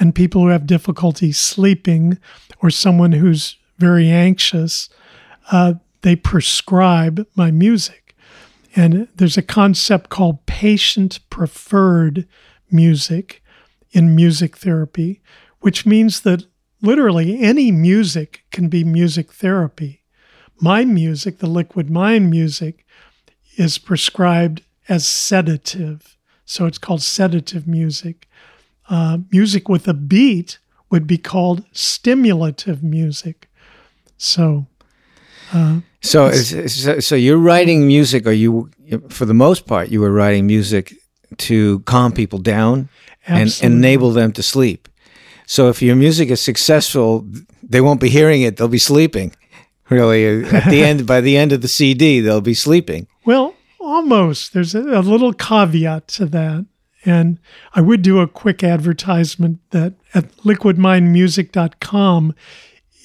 [0.00, 2.18] And people who have difficulty sleeping
[2.60, 4.88] or someone who's very anxious,
[5.52, 8.16] uh, they prescribe my music.
[8.74, 12.26] And there's a concept called patient preferred
[12.70, 13.42] music
[13.92, 15.20] in music therapy,
[15.60, 16.46] which means that
[16.82, 20.03] literally any music can be music therapy.
[20.60, 22.86] My music, the liquid mind music,
[23.56, 26.16] is prescribed as sedative.
[26.44, 28.28] So it's called sedative music.
[28.88, 30.58] Uh, music with a beat
[30.90, 33.48] would be called stimulative music.
[34.16, 34.66] So,
[35.52, 38.70] uh, so, so, so you're writing music, or you,
[39.08, 40.94] for the most part, you were writing music
[41.38, 42.88] to calm people down
[43.26, 44.88] and enable them to sleep.
[45.46, 47.26] So if your music is successful,
[47.62, 49.34] they won't be hearing it; they'll be sleeping.
[49.90, 53.06] Really, at the end, by the end of the CD, they'll be sleeping.
[53.24, 54.52] Well, almost.
[54.52, 56.66] There's a, a little caveat to that.
[57.04, 57.38] And
[57.74, 62.34] I would do a quick advertisement that at liquidmindmusic.com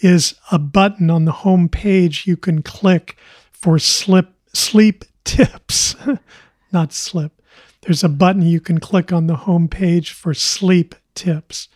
[0.02, 3.18] is a button on the home page you can click
[3.52, 5.98] for slip, sleep tips,
[6.72, 7.42] not slip.
[7.82, 11.68] There's a button you can click on the home page for sleep tips.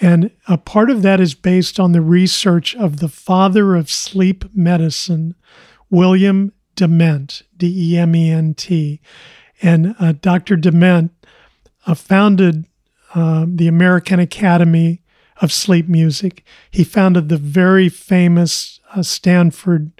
[0.00, 4.44] And a part of that is based on the research of the father of sleep
[4.54, 5.34] medicine,
[5.90, 9.00] William Dement, D E M E N T.
[9.60, 10.56] And uh, Dr.
[10.56, 11.10] Dement
[11.86, 12.66] uh, founded
[13.14, 15.02] uh, the American Academy
[15.40, 16.44] of Sleep Music.
[16.70, 19.92] He founded the very famous uh, Stanford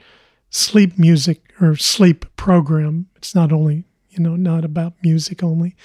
[0.51, 3.07] sleep music or sleep program.
[3.17, 5.77] It's not only, you know, not about music only.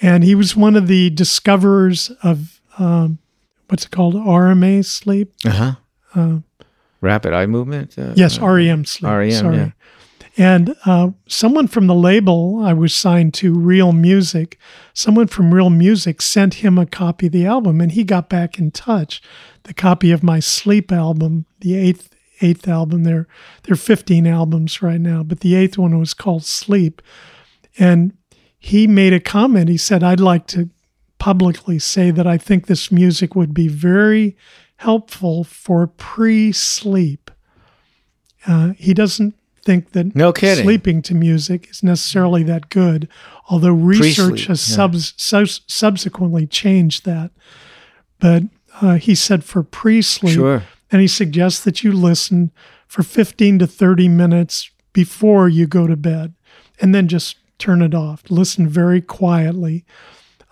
[0.00, 3.18] And he was one of the discoverers of um,
[3.68, 4.14] what's it called?
[4.14, 5.32] RMA sleep.
[5.44, 5.72] Uh-huh.
[6.14, 6.38] Uh,
[7.00, 7.96] Rapid eye movement?
[7.98, 9.10] Uh, yes, REM sleep.
[9.10, 9.56] REM, Sorry.
[9.56, 9.70] yeah.
[10.36, 14.56] And uh, someone from the label I was signed to, Real Music,
[14.94, 18.58] someone from Real Music sent him a copy of the album, and he got back
[18.58, 19.20] in touch.
[19.64, 23.04] The copy of my Sleep album, the eighth eighth album.
[23.04, 23.26] There,
[23.64, 27.02] there are 15 albums right now, but the eighth one was called Sleep.
[27.78, 28.16] And
[28.58, 29.68] he made a comment.
[29.68, 30.70] He said, I'd like to
[31.18, 34.36] publicly say that I think this music would be very
[34.76, 37.30] helpful for pre sleep.
[38.46, 40.64] Uh, he doesn't think that no kidding.
[40.64, 43.08] sleeping to music is necessarily that good,
[43.50, 44.76] although research has yeah.
[44.76, 47.30] subs- su- subsequently changed that.
[48.20, 48.44] But
[48.80, 50.62] uh, he said for pre sleep, sure.
[50.90, 52.52] and he suggests that you listen
[52.86, 56.34] for 15 to 30 minutes before you go to bed
[56.80, 58.22] and then just turn it off.
[58.30, 59.84] Listen very quietly.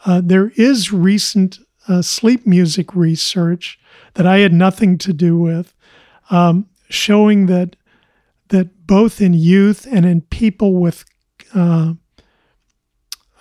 [0.06, 3.78] Uh, there is recent uh, sleep music research
[4.14, 5.74] that I had nothing to do with,
[6.30, 7.76] um, showing that
[8.48, 11.04] that both in youth and in people with
[11.54, 11.94] uh,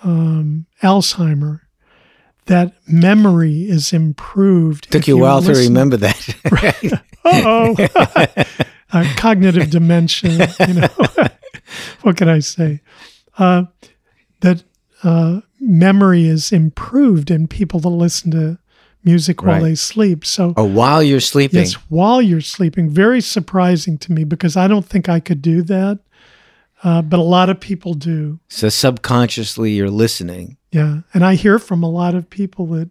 [0.02, 1.60] um, Alzheimer,
[2.46, 4.90] that memory is improved.
[4.90, 7.02] Took you a while to remember that.
[7.24, 7.76] oh,
[9.16, 10.52] cognitive dementia.
[10.66, 10.88] You know,
[12.02, 12.80] what can I say?
[13.38, 13.64] Uh,
[14.40, 14.64] that
[15.02, 18.58] uh, memory is improved in people that listen to
[19.04, 19.62] music while right.
[19.62, 20.24] they sleep.
[20.24, 24.68] So, oh, while you're sleeping, yes, while you're sleeping, very surprising to me because I
[24.68, 26.00] don't think I could do that,
[26.82, 28.40] uh, but a lot of people do.
[28.48, 30.56] So subconsciously, you're listening.
[30.72, 32.90] Yeah, and I hear from a lot of people that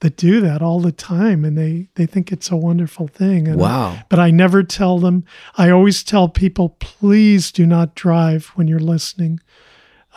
[0.00, 3.48] that do that all the time, and they they think it's a wonderful thing.
[3.48, 3.90] And wow!
[3.90, 5.24] I, but I never tell them.
[5.56, 9.40] I always tell people, please do not drive when you're listening.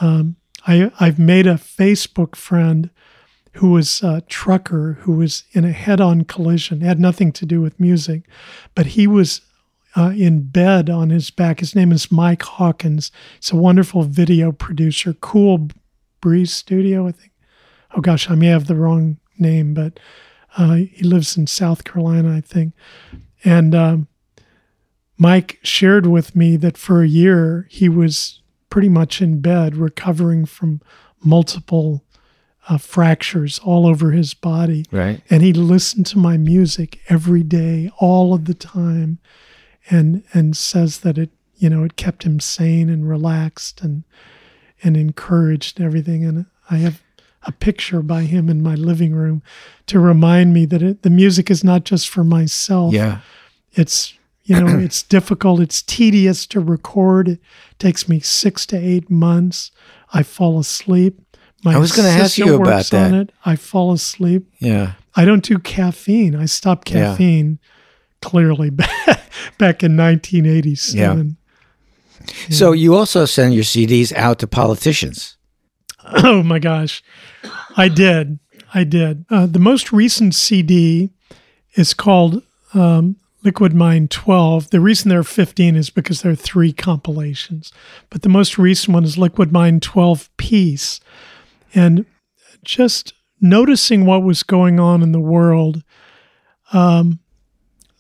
[0.02, 0.36] Um,
[0.67, 2.89] I I've made a Facebook friend
[3.54, 7.45] who was a trucker who was in a head on collision, it had nothing to
[7.45, 8.24] do with music,
[8.76, 9.41] but he was
[9.98, 11.60] uh, in bed on his back.
[11.60, 13.12] His name is Mike Hawkins.
[13.39, 15.69] He's a wonderful video producer, Cool
[16.22, 17.32] Breeze Studio, I think.
[17.95, 20.00] Oh gosh, I may have the wrong name, but
[20.58, 22.74] uh, he lives in South Carolina, I think.
[23.43, 24.08] And um,
[25.17, 30.45] Mike shared with me that for a year he was pretty much in bed recovering
[30.45, 30.82] from
[31.23, 32.03] multiple
[32.67, 34.86] uh, fractures all over his body.
[34.91, 35.21] Right.
[35.29, 39.19] And he listened to my music every day, all of the time,
[39.89, 44.04] and and says that it you know it kept him sane and relaxed and
[44.83, 46.23] and encouraged and everything.
[46.23, 47.02] And I have
[47.44, 49.41] a picture by him in my living room
[49.87, 52.94] to remind me that it, the music is not just for myself.
[52.94, 53.19] Yeah.
[53.73, 54.13] It's
[54.50, 57.39] you know it's difficult it's tedious to record it
[57.77, 59.71] takes me six to eight months
[60.13, 61.21] i fall asleep
[61.63, 63.13] my I was going to ask you about that.
[63.13, 63.31] It.
[63.45, 64.50] I fall asleep.
[64.60, 64.93] Yeah.
[65.15, 66.35] I don't do caffeine.
[66.35, 68.29] I stopped caffeine yeah.
[68.29, 68.89] clearly back,
[69.58, 71.37] back in 1987.
[72.17, 72.25] Yeah.
[72.47, 72.56] yeah.
[72.56, 75.35] So you also send your CDs out to politicians.
[76.12, 77.04] Oh my gosh.
[77.77, 78.39] I did.
[78.73, 79.25] I did.
[79.29, 81.12] Uh, the most recent CD
[81.75, 82.41] is called
[82.73, 84.69] um, Liquid Mind 12.
[84.69, 87.71] The reason there are 15 is because there are three compilations,
[88.10, 91.00] but the most recent one is Liquid Mind 12 Peace.
[91.73, 92.06] And
[92.63, 95.83] just noticing what was going on in the world,
[96.73, 97.19] um,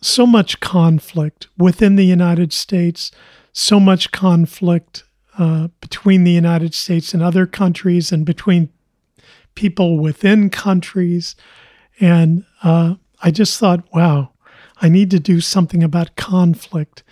[0.01, 3.11] so much conflict within the United States,
[3.53, 5.03] so much conflict
[5.37, 8.69] uh, between the United States and other countries, and between
[9.55, 11.35] people within countries.
[11.99, 14.33] And uh, I just thought, wow,
[14.81, 17.03] I need to do something about conflict.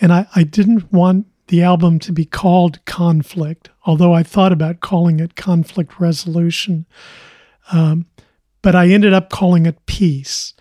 [0.00, 4.80] And I, I didn't want the album to be called Conflict, although I thought about
[4.80, 6.86] calling it Conflict Resolution.
[7.70, 8.06] Um,
[8.62, 10.54] but I ended up calling it Peace.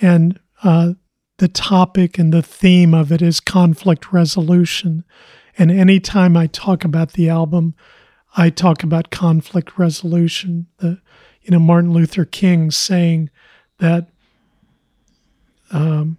[0.00, 0.92] And uh,
[1.38, 5.04] the topic and the theme of it is conflict resolution.
[5.56, 7.74] And anytime I talk about the album,
[8.36, 10.66] I talk about conflict resolution.
[10.78, 11.00] The,
[11.42, 13.30] you know, Martin Luther King saying
[13.78, 14.08] that
[15.70, 16.18] um,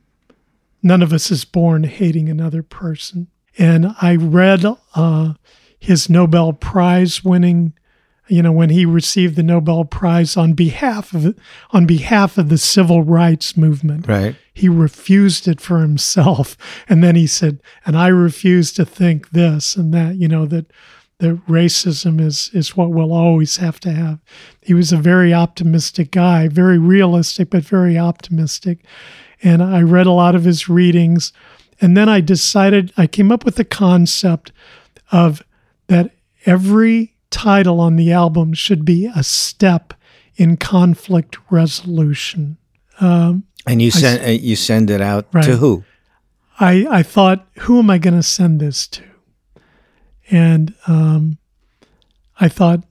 [0.82, 3.28] none of us is born hating another person.
[3.58, 5.34] And I read uh,
[5.80, 7.74] his Nobel Prize winning,
[8.28, 11.38] you know, when he received the Nobel Prize on behalf of
[11.72, 14.08] on behalf of the civil rights movement.
[14.08, 14.36] Right.
[14.54, 16.56] He refused it for himself,
[16.90, 20.72] and then he said, "And I refuse to think this and that." You know that
[21.20, 24.20] that racism is is what we'll always have to have.
[24.62, 28.86] He was a very optimistic guy, very realistic, but very optimistic.
[29.42, 31.32] And I read a lot of his readings.
[31.82, 34.52] And then I decided, I came up with the concept
[35.12, 35.44] of
[35.88, 36.12] that
[36.46, 39.94] every title on the album should be a step
[40.36, 42.58] in conflict resolution.
[43.00, 45.44] Um, and you send I, you send it out right.
[45.44, 45.84] to who?
[46.60, 49.04] I I thought, who am I going to send this to?
[50.32, 51.38] And um,
[52.40, 52.84] I thought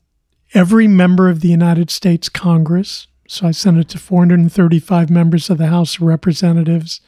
[0.55, 3.07] every member of the United States Congress.
[3.29, 7.03] So I sent it to 435 members of the House of Representatives.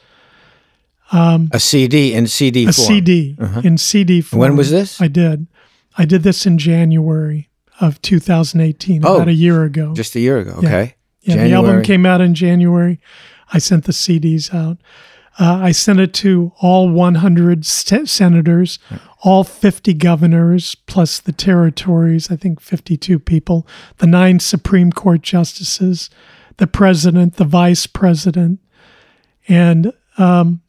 [1.13, 2.87] Um, a CD in CD a form.
[2.87, 3.63] CD uh-huh.
[3.65, 4.39] in CD form.
[4.39, 5.01] When was this?
[5.01, 5.49] I did.
[5.97, 7.49] I did this in January
[7.81, 9.95] of 2018, oh, about a year ago.
[9.95, 10.53] Just a year ago.
[10.59, 10.95] Okay.
[11.23, 13.01] Yeah, yeah the album came out in January.
[13.53, 14.77] I sent the CDs out.
[15.39, 18.79] Uh, I sent it to all 100 st- senators,
[19.23, 23.67] all 50 governors, plus the territories, I think 52 people,
[23.99, 26.11] the nine Supreme Court justices,
[26.57, 28.61] the president, the vice president.
[29.49, 30.63] And um,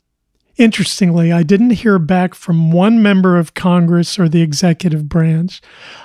[0.62, 5.60] Interestingly, I didn't hear back from one member of Congress or the executive branch.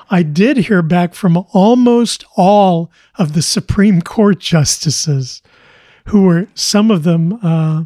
[0.08, 5.42] I did hear back from almost all of the Supreme Court justices,
[6.06, 7.84] who were some of them, uh,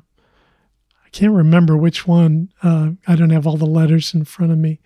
[1.10, 2.52] I can't remember which one.
[2.62, 4.80] Uh, I don't have all the letters in front of me.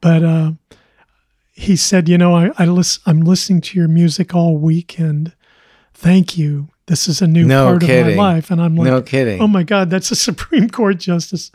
[0.00, 0.52] But uh,
[1.52, 5.34] he said, You know, I, I listen, I'm listening to your music all weekend.
[5.92, 8.12] Thank you this is a new no part kidding.
[8.12, 8.50] of my life.
[8.50, 9.40] And I'm like, no kidding.
[9.40, 11.50] Oh my God, that's a Supreme Court justice,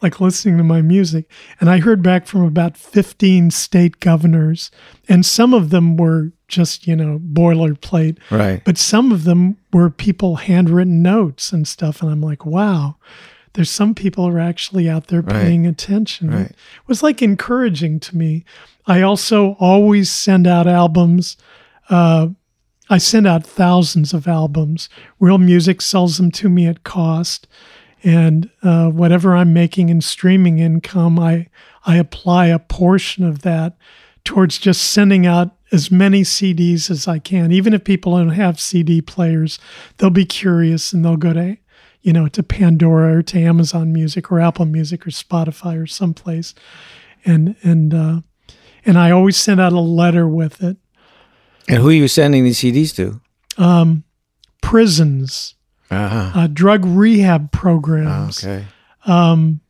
[0.00, 1.28] like listening to my music.
[1.60, 4.70] And I heard back from about 15 state governors,
[5.08, 8.18] and some of them were just, you know, boilerplate.
[8.30, 8.62] Right.
[8.64, 12.00] But some of them were people handwritten notes and stuff.
[12.00, 12.96] And I'm like, wow,
[13.56, 15.70] there's some people are actually out there paying right.
[15.70, 16.30] attention.
[16.30, 16.50] Right.
[16.50, 18.44] It was like encouraging to me.
[18.86, 21.38] I also always send out albums.
[21.88, 22.28] Uh,
[22.90, 24.90] I send out thousands of albums.
[25.18, 27.48] Real Music sells them to me at cost,
[28.04, 31.48] and uh, whatever I'm making in streaming income, I
[31.86, 33.78] I apply a portion of that
[34.22, 37.52] towards just sending out as many CDs as I can.
[37.52, 39.58] Even if people don't have CD players,
[39.96, 41.56] they'll be curious and they'll go to
[42.06, 46.54] you know to Pandora or to Amazon Music or Apple Music or Spotify or someplace,
[47.24, 48.20] and and uh,
[48.84, 50.76] and I always send out a letter with it
[51.68, 53.20] and who are you sending these CDs to?
[53.58, 54.04] Um,
[54.62, 55.54] prisons,
[55.90, 56.40] uh-huh.
[56.40, 58.66] uh, drug rehab programs, oh, okay.
[59.04, 59.60] um,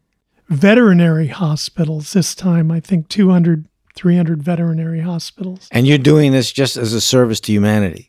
[0.49, 2.13] veterinary hospitals.
[2.13, 5.69] This time, I think 200, 300 veterinary hospitals.
[5.71, 8.06] And you're doing this just as a service to humanity,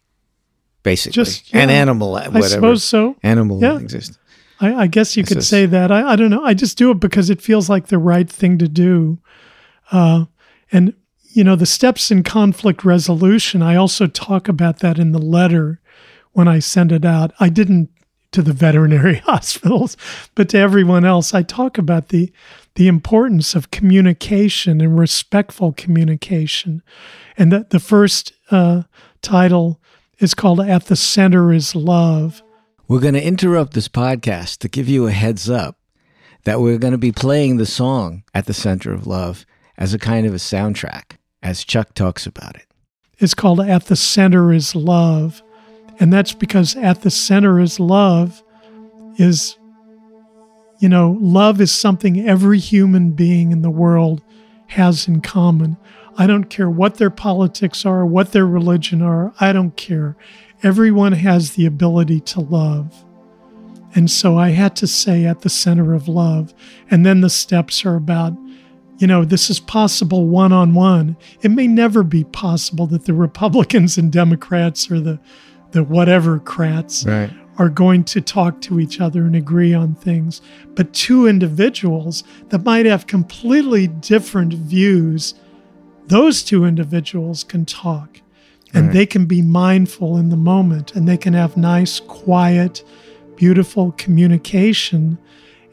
[0.88, 1.15] basically.
[1.15, 2.38] Just yeah, an animal, whatever.
[2.38, 3.17] I suppose so.
[3.21, 3.77] Animal yeah.
[3.77, 4.17] exists.
[4.61, 5.91] I, I, guess you could say that.
[5.91, 6.43] I, I don't know.
[6.43, 9.19] I just do it because it feels like the right thing to do.
[9.91, 10.25] Uh,
[10.71, 15.21] and you know, the steps in conflict resolution, I also talk about that in the
[15.21, 15.81] letter
[16.31, 17.33] when I send it out.
[17.39, 17.89] I didn't
[18.31, 19.97] to the veterinary hospitals,
[20.35, 21.33] but to everyone else.
[21.33, 22.31] I talk about the
[22.75, 26.81] the importance of communication and respectful communication.
[27.35, 28.83] And that the first uh,
[29.21, 29.81] title
[30.20, 32.41] is called At the Center is Love.
[32.88, 35.78] We're going to interrupt this podcast to give you a heads up
[36.43, 39.45] that we're going to be playing the song At the Center of Love
[39.78, 42.65] as a kind of a soundtrack as Chuck talks about it.
[43.20, 45.41] It's called At the Center is Love.
[45.99, 48.43] And that's because at the center is love
[49.18, 49.57] is
[50.80, 54.22] you know, love is something every human being in the world
[54.68, 55.76] has in common.
[56.18, 60.15] I don't care what their politics are, what their religion are, I don't care.
[60.63, 63.05] Everyone has the ability to love.
[63.95, 66.53] And so I had to say at the center of love.
[66.89, 68.34] And then the steps are about,
[68.97, 71.15] you know, this is possible one on one.
[71.41, 75.20] It may never be possible that the Republicans and Democrats or the
[75.72, 77.30] the whatever crats Right.
[77.57, 80.41] are going to talk to each other and agree on things.
[80.76, 85.34] But two individuals that might have completely different views,
[86.08, 88.22] those two individuals can talk
[88.74, 88.93] and Right.
[88.93, 92.84] they can be mindful in the moment and they can have nice, quiet,
[93.36, 95.18] beautiful communication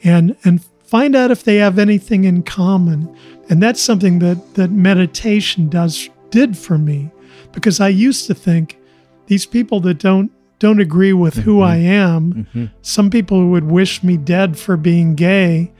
[0.03, 3.13] and and find out if they have anything in common.
[3.49, 7.11] And that's something that that meditation does did for me
[7.53, 8.79] because I used to think
[9.27, 11.63] these people that don't don't agree with who mm-hmm.
[11.63, 12.65] I am, mm-hmm.
[12.83, 15.73] some people who would wish me dead for being gay,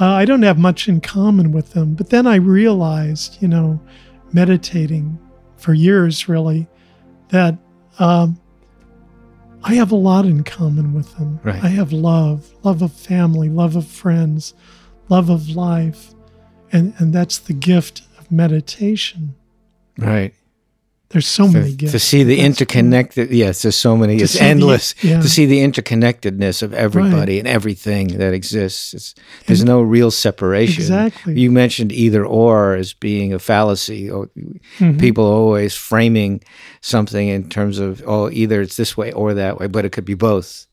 [0.00, 1.94] uh, I don't have much in common with them.
[1.94, 3.80] But then I realized, you know,
[4.32, 5.18] meditating
[5.56, 6.66] for years really,
[7.28, 7.56] that
[7.98, 8.40] um,
[9.62, 11.40] I have a lot in common with them.
[11.42, 11.62] Right.
[11.62, 14.54] I have love, love of family, love of friends,
[15.08, 16.14] love of life.
[16.72, 19.34] And, and that's the gift of meditation.
[19.98, 20.34] Right.
[21.12, 21.92] There's so To, many gifts.
[21.92, 24.16] to see the That's interconnected, yes, there's so many.
[24.16, 25.20] it's see the- endless yeah.
[25.20, 28.94] to see the interconnectedness of everybody and everything that exists.
[28.94, 29.14] It's,
[29.46, 30.82] there's no real separation.
[30.82, 31.38] Exactly.
[31.38, 34.10] You mentioned either or as being a fallacy.
[34.10, 34.28] Or
[34.78, 34.98] Mhm.
[34.98, 36.42] People always framing
[36.80, 40.04] something in terms of oh, either it's this way or that way, but it could
[40.06, 40.66] be both.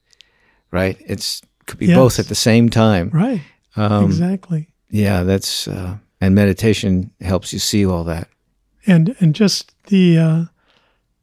[0.72, 0.98] Right?
[1.06, 3.10] It's could be both at the same time.
[3.14, 3.42] Right.
[3.76, 4.68] Um, exactly.
[4.90, 8.28] Yeah, that's uh, and meditation helps you see all that.
[8.88, 10.46] and and just the uh,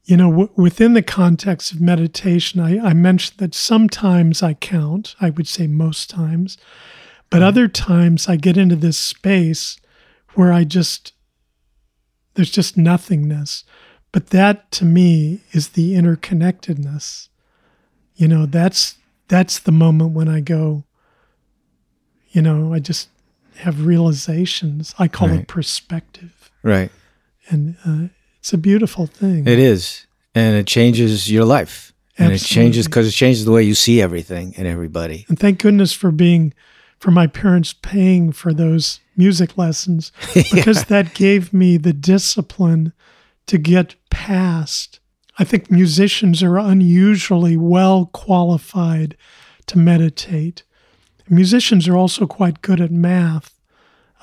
[0.04, 5.16] you know w- within the context of meditation I, I mentioned that sometimes i count
[5.20, 6.56] i would say most times
[7.30, 9.80] but other times i get into this space
[10.34, 11.12] where i just
[12.34, 13.64] there's just nothingness.
[14.12, 17.28] But that to me is the interconnectedness.
[18.14, 18.96] You know that's
[19.28, 20.84] that's the moment when i go
[22.30, 23.08] you know i just
[23.56, 24.94] have realizations.
[24.98, 25.40] I call Right.
[25.40, 26.50] it perspective.
[26.62, 26.90] Right.
[27.48, 28.08] and uh,
[28.46, 29.44] it's a beautiful thing.
[29.44, 33.64] It is, and it changes your life, and it changes because it changes the way
[33.64, 35.26] you see everything and everybody.
[35.28, 36.54] and thank goodness for being,
[37.00, 40.12] for my parents paying for those music lessons
[40.52, 42.92] because that gave me the discipline
[43.48, 45.00] to get past.
[45.40, 49.16] I think musicians are unusually well qualified
[49.66, 50.62] to meditate.
[51.28, 53.55] Musicians are also quite good at math.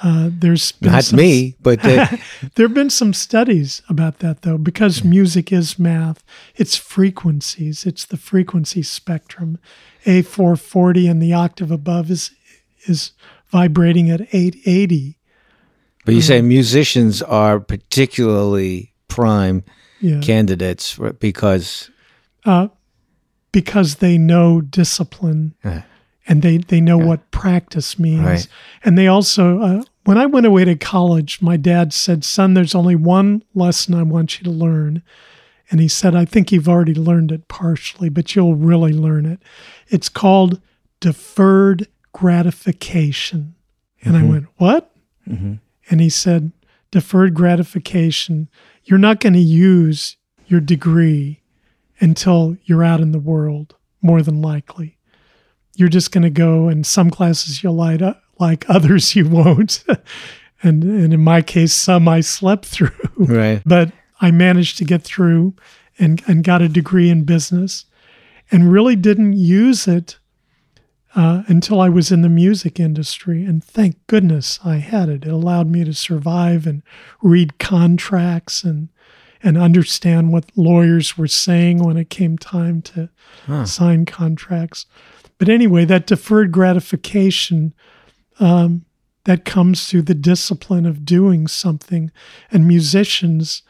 [0.06, 2.08] Uh, there's been Not some- me, but uh,
[2.56, 6.24] There have been some studies about that, though, because music is math.
[6.56, 7.86] It's frequencies.
[7.86, 9.60] It's the frequency spectrum.
[10.06, 12.32] A440 and the octave above is
[12.86, 13.14] is
[13.50, 15.18] vibrating at 880.
[16.06, 16.48] but you say Mm-hmm.
[16.50, 19.64] musicians are particularly prime
[20.02, 21.90] Yeah, candidates because
[22.46, 22.68] uh,
[23.54, 25.82] because they know discipline uh,
[26.28, 28.20] and they they know what practice means.
[28.26, 28.48] Right.
[28.84, 32.76] And they also, uh, when I went away to college, my dad said, "Son, there's
[32.76, 35.02] only one lesson I want you to learn."
[35.72, 39.40] And he said, I think you've already learned it partially, but you'll really learn it.
[39.88, 40.62] It's called
[41.00, 43.56] deferred gratification.
[44.04, 44.92] And I went, What?
[45.28, 45.60] Mhm.
[45.90, 46.52] And he said,
[46.92, 48.50] Deferred gratification.
[48.84, 51.42] You're not going to use your degree
[52.00, 54.98] until you're out in the world, more than likely.
[55.76, 59.84] You're just going to go, and some classes you'll light up, like others you won't.
[60.64, 63.92] and, and in my case, some I slept through right, but
[64.22, 65.54] I managed to get through
[66.00, 67.86] and, and got a degree in business
[68.52, 70.18] and really didn't use it
[71.16, 73.44] uh, until I was in the music industry.
[73.46, 75.26] And thank goodness I had it.
[75.26, 76.82] It allowed me to survive and
[77.22, 78.90] read contracts and
[79.46, 83.10] and understand what lawyers were saying when it came time to
[83.46, 83.66] Huh.
[83.66, 84.86] sign contracts.
[85.38, 87.74] But anyway, that deferred gratification
[88.40, 88.86] um,
[89.26, 92.12] that comes through the discipline of doing something,
[92.52, 93.64] and musicians,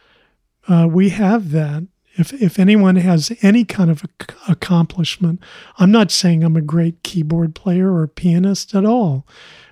[0.68, 1.88] uh, we have that.
[2.16, 5.42] If if anyone has any kind of ac- accomplishment,
[5.78, 9.26] I'm not saying I'm a great keyboard player or pianist at all,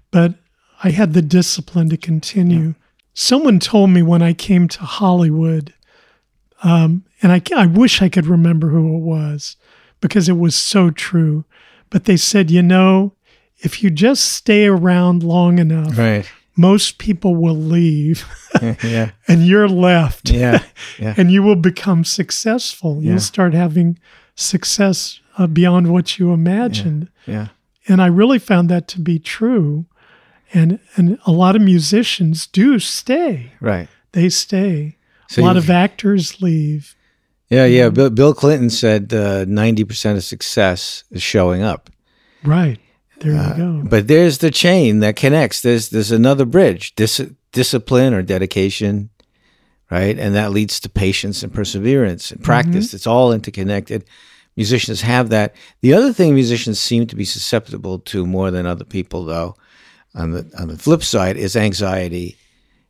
[0.10, 0.36] but
[0.84, 2.74] I had the discipline to continue.
[3.14, 5.74] Someone told me when I came to Hollywood,
[6.64, 9.58] um, and I, I wish I could remember who it was
[10.00, 11.46] because it was so true.
[11.90, 13.14] But they said, you know,
[13.64, 18.26] if you just stay around long enough, right, most people will leave
[18.84, 20.64] yeah, and you're left yeah,
[21.00, 23.02] yeah, and you will become successful.
[23.02, 23.12] Yeah.
[23.12, 23.98] You'll start having
[24.36, 27.10] success uh, beyond what you imagined.
[27.26, 27.50] yeah.
[27.88, 29.86] and I really found that to be true.
[30.54, 33.54] And and a lot of musicians do stay.
[33.62, 33.88] Right.
[34.12, 34.98] They stay.
[35.30, 36.94] So a lot of actors leave.
[37.50, 37.88] Yeah, yeah.
[37.88, 41.90] Bill, Bill Clinton said uh, ninety percent of success is showing up.
[42.44, 42.80] Right.
[43.22, 43.84] There you go.
[43.88, 45.62] But there's the chain that connects.
[45.62, 46.96] There's there's another bridge.
[46.96, 49.10] Dis- discipline or dedication,
[49.90, 50.18] right?
[50.18, 52.94] And that leads to patience and perseverance and practice.
[52.94, 54.06] It's all interconnected.
[54.56, 55.56] Musicians have that.
[55.82, 59.56] The other thing musicians seem to be susceptible to more than other people, though,
[60.14, 62.38] on the on the flip side, is anxiety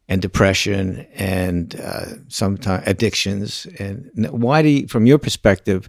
[0.07, 3.65] and depression and uh, sometimes addictions.
[3.79, 5.87] And why do you, from your perspective,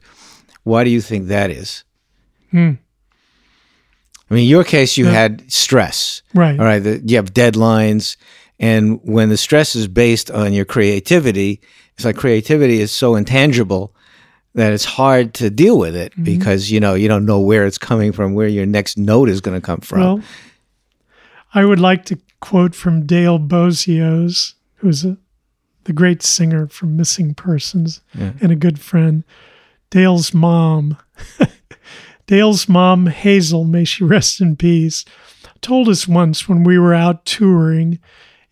[0.62, 1.84] why do you think that is?
[2.50, 2.72] Hmm.
[4.32, 6.22] I mean, in your case, you had stress.
[6.32, 6.58] Right.
[6.58, 6.78] All right.
[6.78, 8.16] The, you have deadlines.
[8.58, 11.60] And when the stress is based on your creativity,
[11.96, 13.94] it's like creativity is so intangible
[14.54, 16.24] that it's hard to deal with it Mm-hmm.
[16.24, 19.40] because, you know, you don't know where it's coming from, where your next note is
[19.42, 20.00] going to come from.
[20.00, 20.20] Well,
[21.52, 25.18] I would like to quote from Dale Bozzio, who's a,
[25.84, 29.24] the great singer from Missing Persons and a good friend.
[29.90, 30.96] Dale's mom,
[32.26, 35.04] Dale's mom, Hazel, may she rest in peace,
[35.60, 37.98] told us once when we were out touring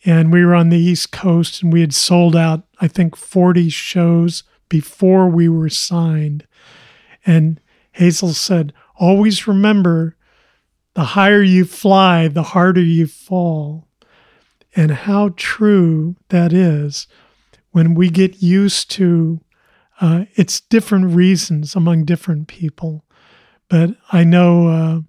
[0.05, 3.68] and we were on the East Coast and we had sold out, I think, 40
[3.68, 6.47] shows before we were signed.
[7.27, 7.61] And
[7.93, 10.16] Hazel said, Always remember
[10.95, 13.89] the higher you fly, the harder you fall.
[14.77, 17.07] And how true that is
[17.73, 19.41] when we get used to
[20.01, 23.05] uh, it's different reasons among different people.
[23.71, 25.01] But I know uh,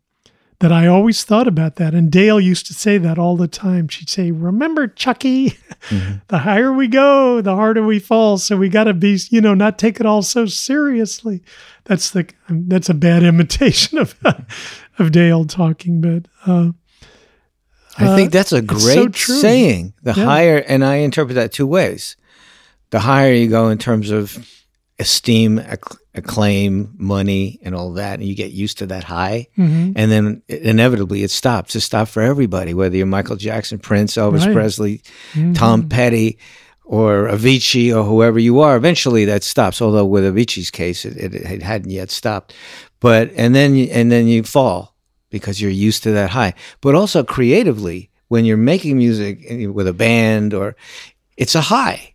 [0.59, 1.93] that I always thought about that.
[1.95, 3.87] And Dale used to say that all the time.
[3.87, 5.57] She'd say, Remember, Chucky,
[6.27, 8.37] the higher we go, the harder we fall.
[8.37, 11.41] So we got to be, you know, not take it all so seriously.
[11.85, 14.15] That's the that's a bad imitation of
[14.99, 16.71] of Dale talking, but uh,
[17.97, 19.35] I think that's a so great true.
[19.35, 19.93] saying.
[20.03, 20.25] The Yeah.
[20.25, 22.15] higher, and I interpret that two ways.
[22.91, 24.45] The higher you go in terms of
[25.01, 29.93] esteem, acc- acclaim, money, and all that, and you get used to that high, mhm.
[29.95, 31.75] and then inevitably it stops.
[31.75, 34.53] It stops for everybody, whether you're Michael Jackson, Prince, Elvis Right.
[34.53, 35.01] Presley,
[35.33, 35.55] Mhm.
[35.55, 36.37] Tom Petty,
[36.85, 38.75] or Avicii, or whoever you are.
[38.75, 39.81] Eventually that stops.
[39.81, 42.53] Although with Avicii's case, it, it, it hadn't yet stopped.
[42.99, 44.95] But and then and then you fall
[45.29, 46.53] because you're used to that high.
[46.81, 49.39] But also creatively, when you're making music
[49.73, 50.75] with a band, or
[51.37, 52.13] it's a high.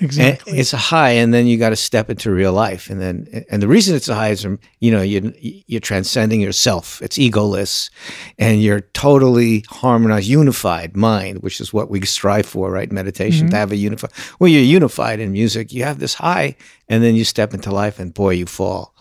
[0.00, 0.58] And exactly.
[0.58, 3.62] it's a high, and then you got to step into real life, and then and
[3.62, 7.00] the reason it's a high is from you know you're, you're transcending yourself.
[7.00, 7.90] It's egoless,
[8.38, 12.90] and you're totally harmonized, unified mind, which is what we strive for, right?
[12.90, 13.56] Meditation to mm-hmm.
[13.56, 14.10] have a unified.
[14.40, 15.72] Well, you're unified in music.
[15.72, 16.56] You have this high,
[16.88, 18.94] and then you step into life, and boy, you fall.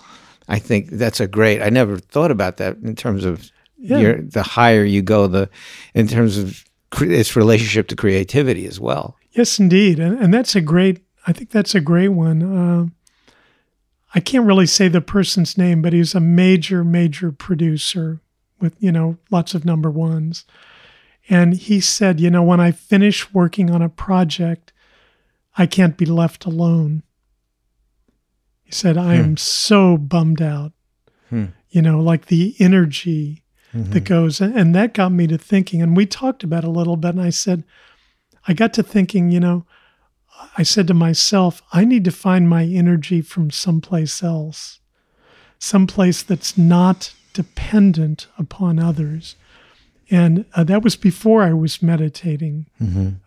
[0.47, 1.61] I think that's a great.
[1.61, 3.97] I never thought about that in terms of Yeah.
[3.97, 5.49] your the higher you go, the
[5.93, 6.63] in terms of
[7.01, 9.17] its relationship to creativity as well.
[9.33, 11.01] Yes, indeed, and and that's a great.
[11.25, 12.43] I think that's a great one.
[12.43, 12.85] Uh,
[14.13, 18.21] I can't really say the person's name, but he's a major, major producer
[18.61, 20.45] with you know lots of number ones,
[21.29, 24.71] and he said, you know, when I finish working on a project,
[25.57, 27.01] I can't be left alone.
[28.61, 30.73] He said, I am so bummed out.
[31.29, 31.45] Hmm.
[31.69, 35.81] You know, like the energy that goes, and that got me to thinking.
[35.81, 37.63] And we talked about it a little bit, and I said.
[38.47, 39.65] I got to thinking, you know,
[40.57, 44.79] I said to myself, I need to find my energy from someplace else,
[45.59, 49.35] someplace that's not dependent upon others.
[50.11, 52.67] And uh, that was before I was meditating.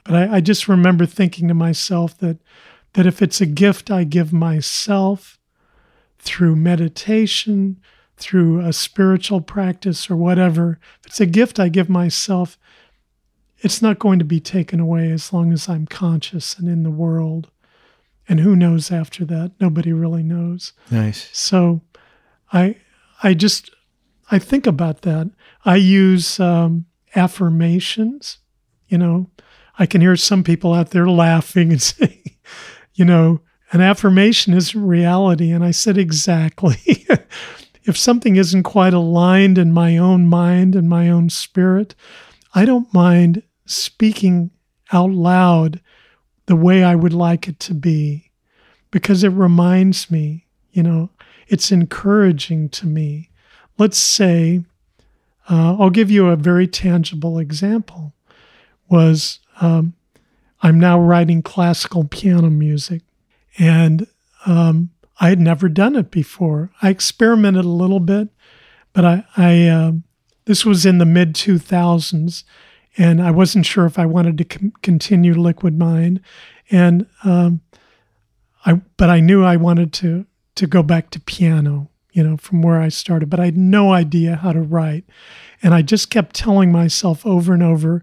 [0.04, 2.38] But I, I just remember thinking to myself that
[2.92, 5.38] that if it's a gift I give myself
[6.18, 7.78] through meditation,
[8.16, 12.58] through a spiritual practice or whatever, if it's a gift I give myself,
[13.66, 16.90] it's not going to be taken away as long as I'm conscious and in the
[16.90, 17.50] world.
[18.28, 19.54] And who knows after that?
[19.58, 20.72] Nobody really knows.
[20.88, 21.28] Nice.
[21.36, 21.80] So
[22.52, 22.76] I
[23.24, 23.72] I just
[24.30, 25.32] I think about that.
[25.64, 26.86] I use um,
[27.16, 28.38] affirmations.
[28.86, 29.30] You know,
[29.80, 32.36] I can hear some people out there laughing and saying,
[32.94, 33.40] you know,
[33.72, 35.50] an affirmation isn't reality.
[35.50, 37.04] And I said, exactly.
[37.82, 41.96] if something isn't quite aligned in my own mind and my own spirit,
[42.54, 44.50] I don't mind speaking
[44.92, 45.80] out loud
[46.46, 48.30] the way I would like it to be
[48.90, 51.10] because it reminds me, you know,
[51.48, 53.30] it's encouraging to me.
[53.78, 54.64] Let's say,
[55.50, 58.14] uh, I'll give you a very tangible example.
[58.88, 59.94] Was um,
[60.62, 63.02] I'm now writing classical piano music,
[63.58, 64.06] and
[64.46, 64.90] um,
[65.20, 66.70] I had never done it before.
[66.82, 68.28] I experimented a little bit,
[68.92, 70.04] but I I, um
[70.46, 72.44] this was in the mid 2000s,
[72.96, 76.20] and I wasn't sure if I wanted to com- continue Liquid Mind,
[76.70, 77.60] and um,
[78.64, 80.26] I but I knew I wanted to
[80.56, 83.92] to go back to piano, you know, from where I started, but I had no
[83.92, 85.04] idea how to write,
[85.62, 88.02] and I just kept telling myself over and over,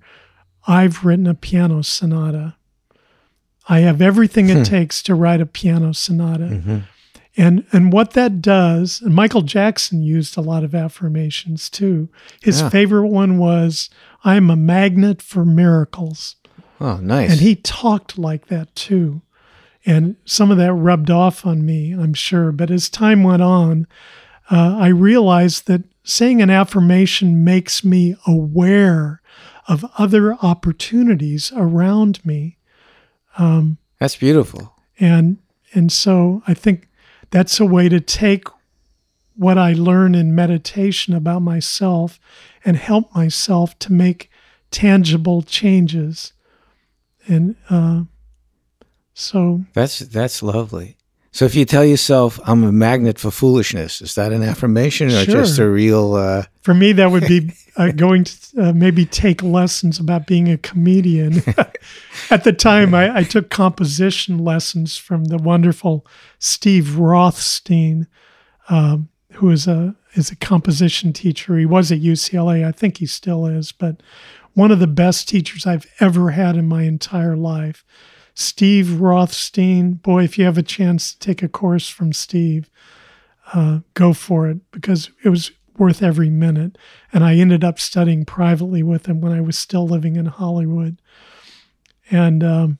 [0.68, 2.56] I've written a piano sonata.
[3.68, 4.64] I have everything it hmm.
[4.64, 6.46] takes to write a piano sonata.
[6.46, 6.78] Mm-hmm.
[7.36, 12.10] And and what that does, and Michael Jackson used a lot of affirmations too.
[12.42, 12.70] His yeah.
[12.70, 13.90] favorite one was,
[14.24, 16.36] I'm a magnet for miracles.
[16.80, 17.32] Oh, nice.
[17.32, 19.22] And he talked like that too.
[19.86, 22.52] And some of that rubbed off on me, I'm sure.
[22.52, 23.88] But as time went on,
[24.50, 29.22] uh, I realized that saying an affirmation makes me aware
[29.68, 32.58] of other opportunities around me.
[33.38, 34.74] Um, That's beautiful.
[35.00, 35.38] And
[35.74, 36.88] and so I think
[37.32, 38.48] that's a way to take
[39.36, 42.20] what I learn in meditation about myself
[42.64, 44.30] and help myself to make
[44.72, 46.34] tangible changes.
[47.28, 48.04] And uh,
[49.14, 50.98] so that's that's lovely.
[51.32, 55.24] So if you tell yourself, "I'm a magnet for foolishness," is that an affirmation or
[55.24, 55.42] sure.
[55.42, 56.14] just a real?
[56.14, 56.44] Uh...
[56.62, 60.58] For me, that would be uh, going to uh, maybe take lessons about being a
[60.58, 61.42] comedian.
[62.30, 66.06] At the time, I, I, took composition lessons from the wonderful
[66.38, 68.08] Steve Rothstein,
[68.70, 71.58] um, who is a is a composition teacher.
[71.58, 74.02] He was at UCLA, I think he still is, but
[74.54, 77.84] one of the best teachers I've ever had in my entire life.
[78.36, 82.70] Steve Rothstein, boy, if you have a chance to take a course from Steve,
[83.54, 86.78] uh, go for it because it was worth every minute.
[87.12, 91.02] And I ended up studying privately with him when I was still living in Hollywood.
[92.10, 92.80] And um,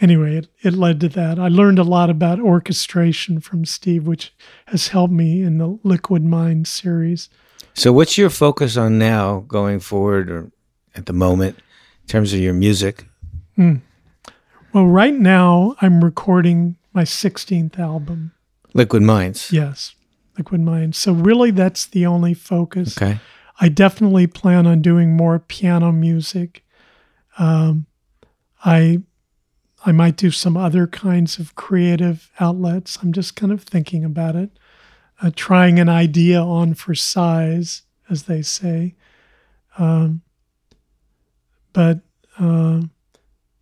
[0.00, 1.38] anyway, it, it led to that.
[1.38, 4.32] I learned a lot about orchestration from Steve, which
[4.66, 7.28] has helped me in the Liquid Mind series.
[7.74, 10.50] So, what's your focus on now going forward or
[10.94, 11.58] at the moment
[12.02, 13.06] in terms of your music?
[13.56, 13.80] Mm.
[14.72, 18.32] Well, right now I'm recording my 16th album.
[18.74, 19.50] Liquid Minds.
[19.52, 19.94] Yes,
[20.36, 20.98] Liquid Minds.
[20.98, 22.96] So really that's the only focus.
[22.96, 23.18] Okay.
[23.60, 26.64] I definitely plan on doing more piano music.
[27.38, 27.86] Um,
[28.64, 29.02] I
[29.88, 32.98] I might do some other kinds of creative outlets.
[33.00, 34.50] I'm just kind of thinking about it,
[35.22, 38.96] uh, trying an idea on for size, as they say.
[39.78, 40.20] Um,
[41.72, 42.00] but
[42.38, 42.82] uh,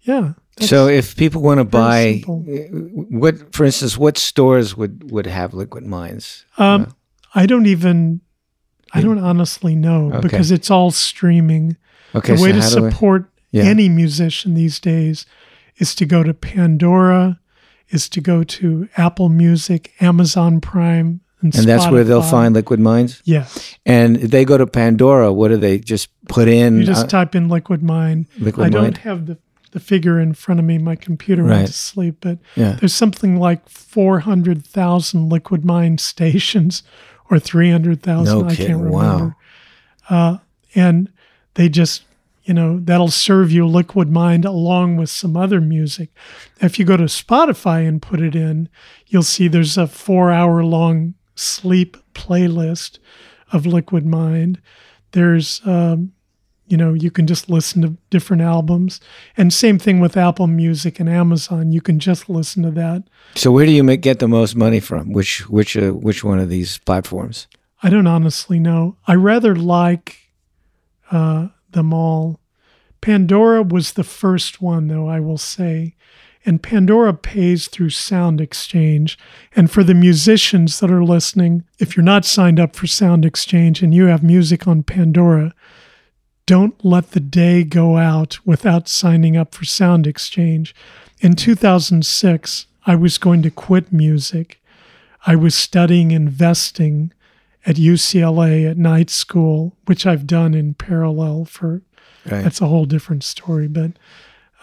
[0.01, 2.41] yeah, so if people want to buy, simple.
[2.41, 6.45] what, for instance, what stores would would have Liquid Minds?
[6.59, 6.93] Um,
[7.37, 8.21] I don't even,
[8.93, 10.21] I don't honestly know okay.
[10.23, 11.77] because it's all streaming.
[12.17, 13.63] Okay, the way so to support yeah.
[13.63, 15.25] any musician these days
[15.79, 17.41] is to go to Pandora,
[17.91, 22.81] is to go to Apple Music, Amazon Prime, and, and that's where they'll find Liquid
[22.81, 23.21] Minds.
[23.25, 23.47] Yeah.
[23.85, 25.33] And they go to Pandora.
[25.33, 26.79] What do they just put in?
[26.79, 28.27] You just uh, type in Liquid Mind.
[28.39, 29.37] Liquid I don't have the
[29.77, 30.79] the figure in front of me.
[30.79, 31.57] My computer right.
[31.57, 32.79] went to sleep, but yeah.
[32.81, 36.83] there's something like 400,000 liquid mind stations
[37.31, 38.25] or 300,000.
[38.25, 38.91] No I can't remember.
[38.91, 39.35] Wow.
[40.09, 40.39] Uh,
[40.75, 41.13] and
[41.55, 42.05] they just,
[42.47, 46.11] you know, that'll serve you liquid mind along with some other music.
[46.61, 48.69] If you go to Spotify and put it in,
[49.09, 53.01] you'll see there's a four hour long sleep playlist
[53.53, 54.61] of liquid mind.
[55.11, 56.13] There's um,
[56.69, 59.01] you know you can just listen to different albums.
[59.37, 61.73] And same thing with apple music and amazon.
[61.73, 63.03] You can just listen to that.
[63.35, 65.13] So where do you make, get the most money from?
[65.13, 67.49] Which which uh, which one of these platforms?
[67.83, 68.99] I don't honestly know.
[69.09, 70.31] I rather like
[71.11, 72.41] uh, them all
[73.01, 75.95] pandora was the first one though i will say
[76.45, 79.17] and pandora pays through sound exchange
[79.55, 83.83] and for the musicians that are listening if you're not signed up for sound exchange
[83.83, 85.55] and you have music on pandora
[86.47, 90.75] don't let the day go out without signing up for Sound Exchange.
[91.21, 94.63] In 2006, I was going to quit music.
[95.27, 97.13] I was studying investing
[97.67, 101.83] at UCLA at night school, which I've done in parallel for
[102.25, 102.43] right.
[102.43, 103.67] that's a whole different story.
[103.67, 103.93] But,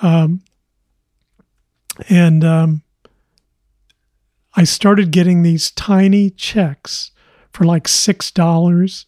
[0.01, 0.41] um,
[2.09, 2.83] and um,
[4.55, 7.11] I started getting these tiny checks
[7.51, 9.05] for like $6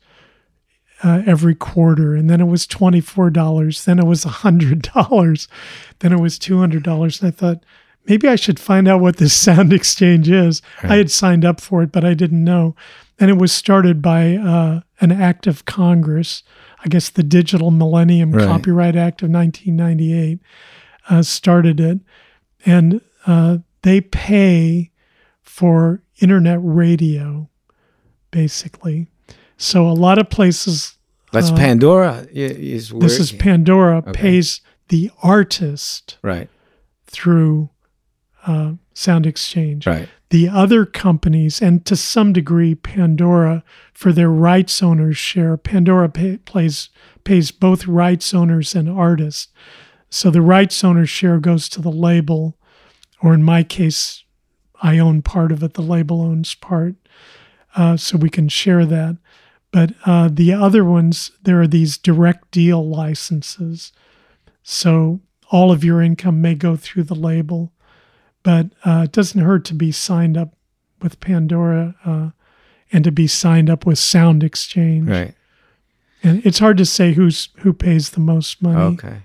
[1.03, 2.15] uh, every quarter.
[2.15, 3.83] And then it was $24.
[3.85, 5.47] Then it was $100.
[5.99, 7.21] Then it was $200.
[7.21, 7.63] And I thought,
[8.07, 10.61] maybe I should find out what this sound exchange is.
[10.83, 10.91] Right.
[10.91, 12.75] I had signed up for it, but I didn't know.
[13.19, 16.43] And it was started by uh, an act of Congress,
[16.83, 18.45] I guess the Digital Millennium right.
[18.45, 20.39] Copyright Act of 1998
[21.09, 21.99] uh, started it.
[22.65, 24.91] And uh, they pay
[25.41, 27.49] for internet radio,
[28.31, 29.07] basically.
[29.57, 30.97] So a lot of places.
[31.31, 32.27] That's uh, Pandora.
[32.31, 36.49] Is where, This is Pandora pays the artist right,
[37.07, 37.69] through
[38.45, 39.87] uh, Sound Exchange.
[39.87, 43.63] right, The other companies, and to some degree, Pandora,
[43.93, 46.89] for their rights owners share, Pandora pay, plays
[47.23, 49.51] pays both rights owners and artists.
[50.09, 52.57] So the rights owner share goes to the label,
[53.21, 54.23] or in my case,
[54.81, 55.73] I own part of it.
[55.73, 56.95] The label owns part,
[57.75, 59.17] uh, so we can share that.
[59.71, 63.91] But uh, the other ones, there are these direct deal licenses.
[64.63, 65.21] So
[65.51, 67.73] all of your income may go through the label,
[68.45, 70.53] but uh, it doesn't hurt to be signed up
[71.01, 72.29] with Pandora uh,
[72.91, 75.09] and to be signed up with Sound Exchange.
[75.09, 75.33] right.
[76.23, 78.95] And it's hard to say who's who pays the most money.
[78.95, 79.23] Okay.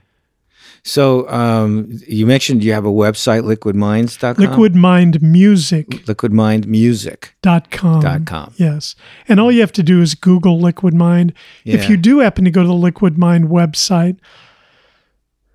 [0.83, 4.43] So um, you mentioned you have a website, liquidminds.com?
[4.43, 6.01] Liquidmindmusic.com.
[6.05, 8.01] Liquidmindmusic.com.
[8.01, 8.55] Dot com.
[8.57, 8.97] Yes.
[9.29, 11.35] And all you have to do is Google Liquid Mind.
[11.65, 14.19] If you do happen to go to the Liquid Mind website,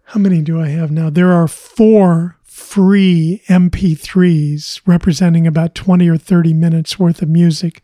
[0.05, 1.09] how many do I have now?
[1.09, 7.81] There are four free MP3s representing about 20 or 30 minutes worth of music.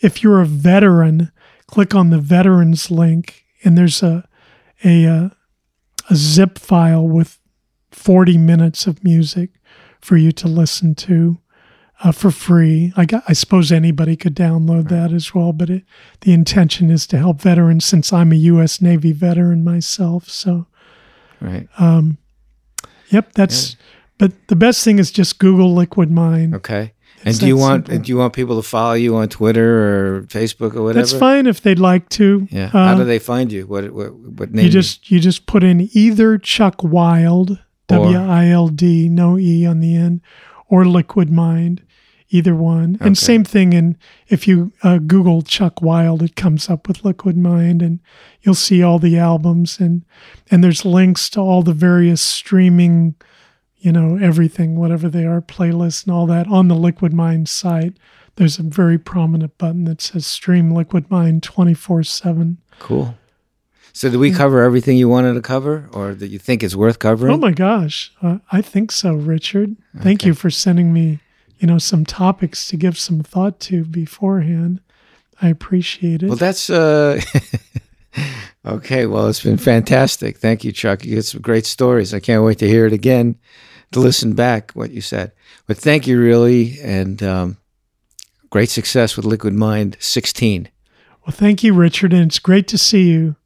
[0.00, 1.32] If you're a veteran,
[1.66, 4.28] click on the veterans link and there's a
[4.84, 5.28] a uh,
[6.10, 7.38] a zip file with
[7.92, 9.52] 40 minutes of music
[10.02, 11.38] for you to listen to
[12.04, 12.92] uh, for free.
[12.96, 15.84] I got, I suppose anybody could download that as well, but it,
[16.20, 18.82] the intention is to help veterans since I'm a U.S.
[18.82, 20.28] Navy veteran myself.
[20.28, 20.66] So,
[21.40, 21.68] Right.
[21.78, 22.18] Um,
[23.08, 23.76] yep, that's.
[24.20, 26.54] But the best thing is just Google Liquid Mind.
[26.54, 26.92] Okay.
[27.24, 28.04] And do you want simple.
[28.04, 31.06] do you want people to follow you on Twitter or Facebook or whatever?
[31.06, 32.46] That's fine if they'd like to.
[32.50, 32.66] Yeah.
[32.66, 33.66] Uh, How do they find you?
[33.66, 34.66] What what, what name?
[34.66, 37.58] you just you just put in either Chuck Wild,
[37.88, 40.20] W I L D, no E on the end,
[40.68, 41.82] or Liquid Mind,
[42.30, 42.96] either one.
[42.96, 43.06] Okay.
[43.06, 43.74] And same thing.
[43.74, 43.96] And
[44.28, 48.00] if you uh, Google Chuck Wild, it comes up with Liquid Mind, and
[48.42, 50.04] you'll see all the albums and
[50.50, 53.14] and there's links to all the various streaming,
[53.80, 57.96] you know, everything, whatever they are, playlists and all that on the Liquid Mind site.
[58.36, 62.58] There's a very prominent button that says Stream Liquid Mind 24 7.
[62.78, 63.16] Cool.
[63.92, 66.98] So did we cover everything you wanted to cover, or that you think is worth
[66.98, 67.32] covering?
[67.32, 69.76] Oh my gosh, uh, I think so, Richard.
[69.98, 71.18] Thank you for sending me,
[71.58, 74.80] you know, some topics to give some thought to beforehand.
[75.42, 76.28] I appreciate it.
[76.28, 77.20] Well, that's uh,
[78.66, 79.06] okay.
[79.06, 80.38] Well, it's been fantastic.
[80.38, 81.04] Thank you, Chuck.
[81.04, 82.14] You get some great stories.
[82.14, 83.36] I can't wait to hear it again,
[83.92, 85.32] to listen back what you said.
[85.66, 87.56] But thank you, really, and um,
[88.50, 90.68] great success with Liquid Mind 16.
[91.26, 93.36] well, thank you, Richard, and it's great to see you.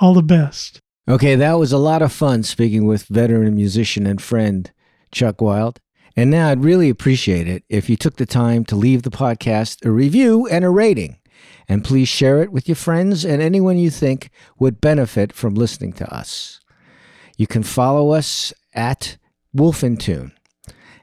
[0.00, 0.80] All the best.
[1.08, 4.70] Okay, that was a lot of fun speaking with veteran musician and friend
[5.10, 5.80] Chuck Wild.
[6.14, 9.84] And now I'd really appreciate it if you took the time to leave the podcast
[9.86, 11.18] a review and a rating.
[11.68, 15.92] And please share it with your friends and anyone you think would benefit from listening
[15.94, 16.60] to us.
[17.36, 19.16] You can follow us at
[19.56, 20.32] Wolfintune.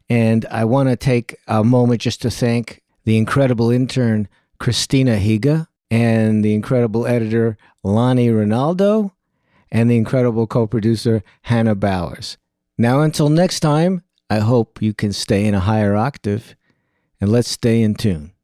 [0.09, 4.27] And I want to take a moment just to thank the incredible intern
[4.59, 9.11] Christina Higa and the incredible editor Lonnie Ronaldo
[9.71, 12.37] and the incredible co producer Hannah Bowers.
[12.77, 16.55] Now, until next time, I hope you can stay in a higher octave
[17.21, 18.34] and let's stay in tune.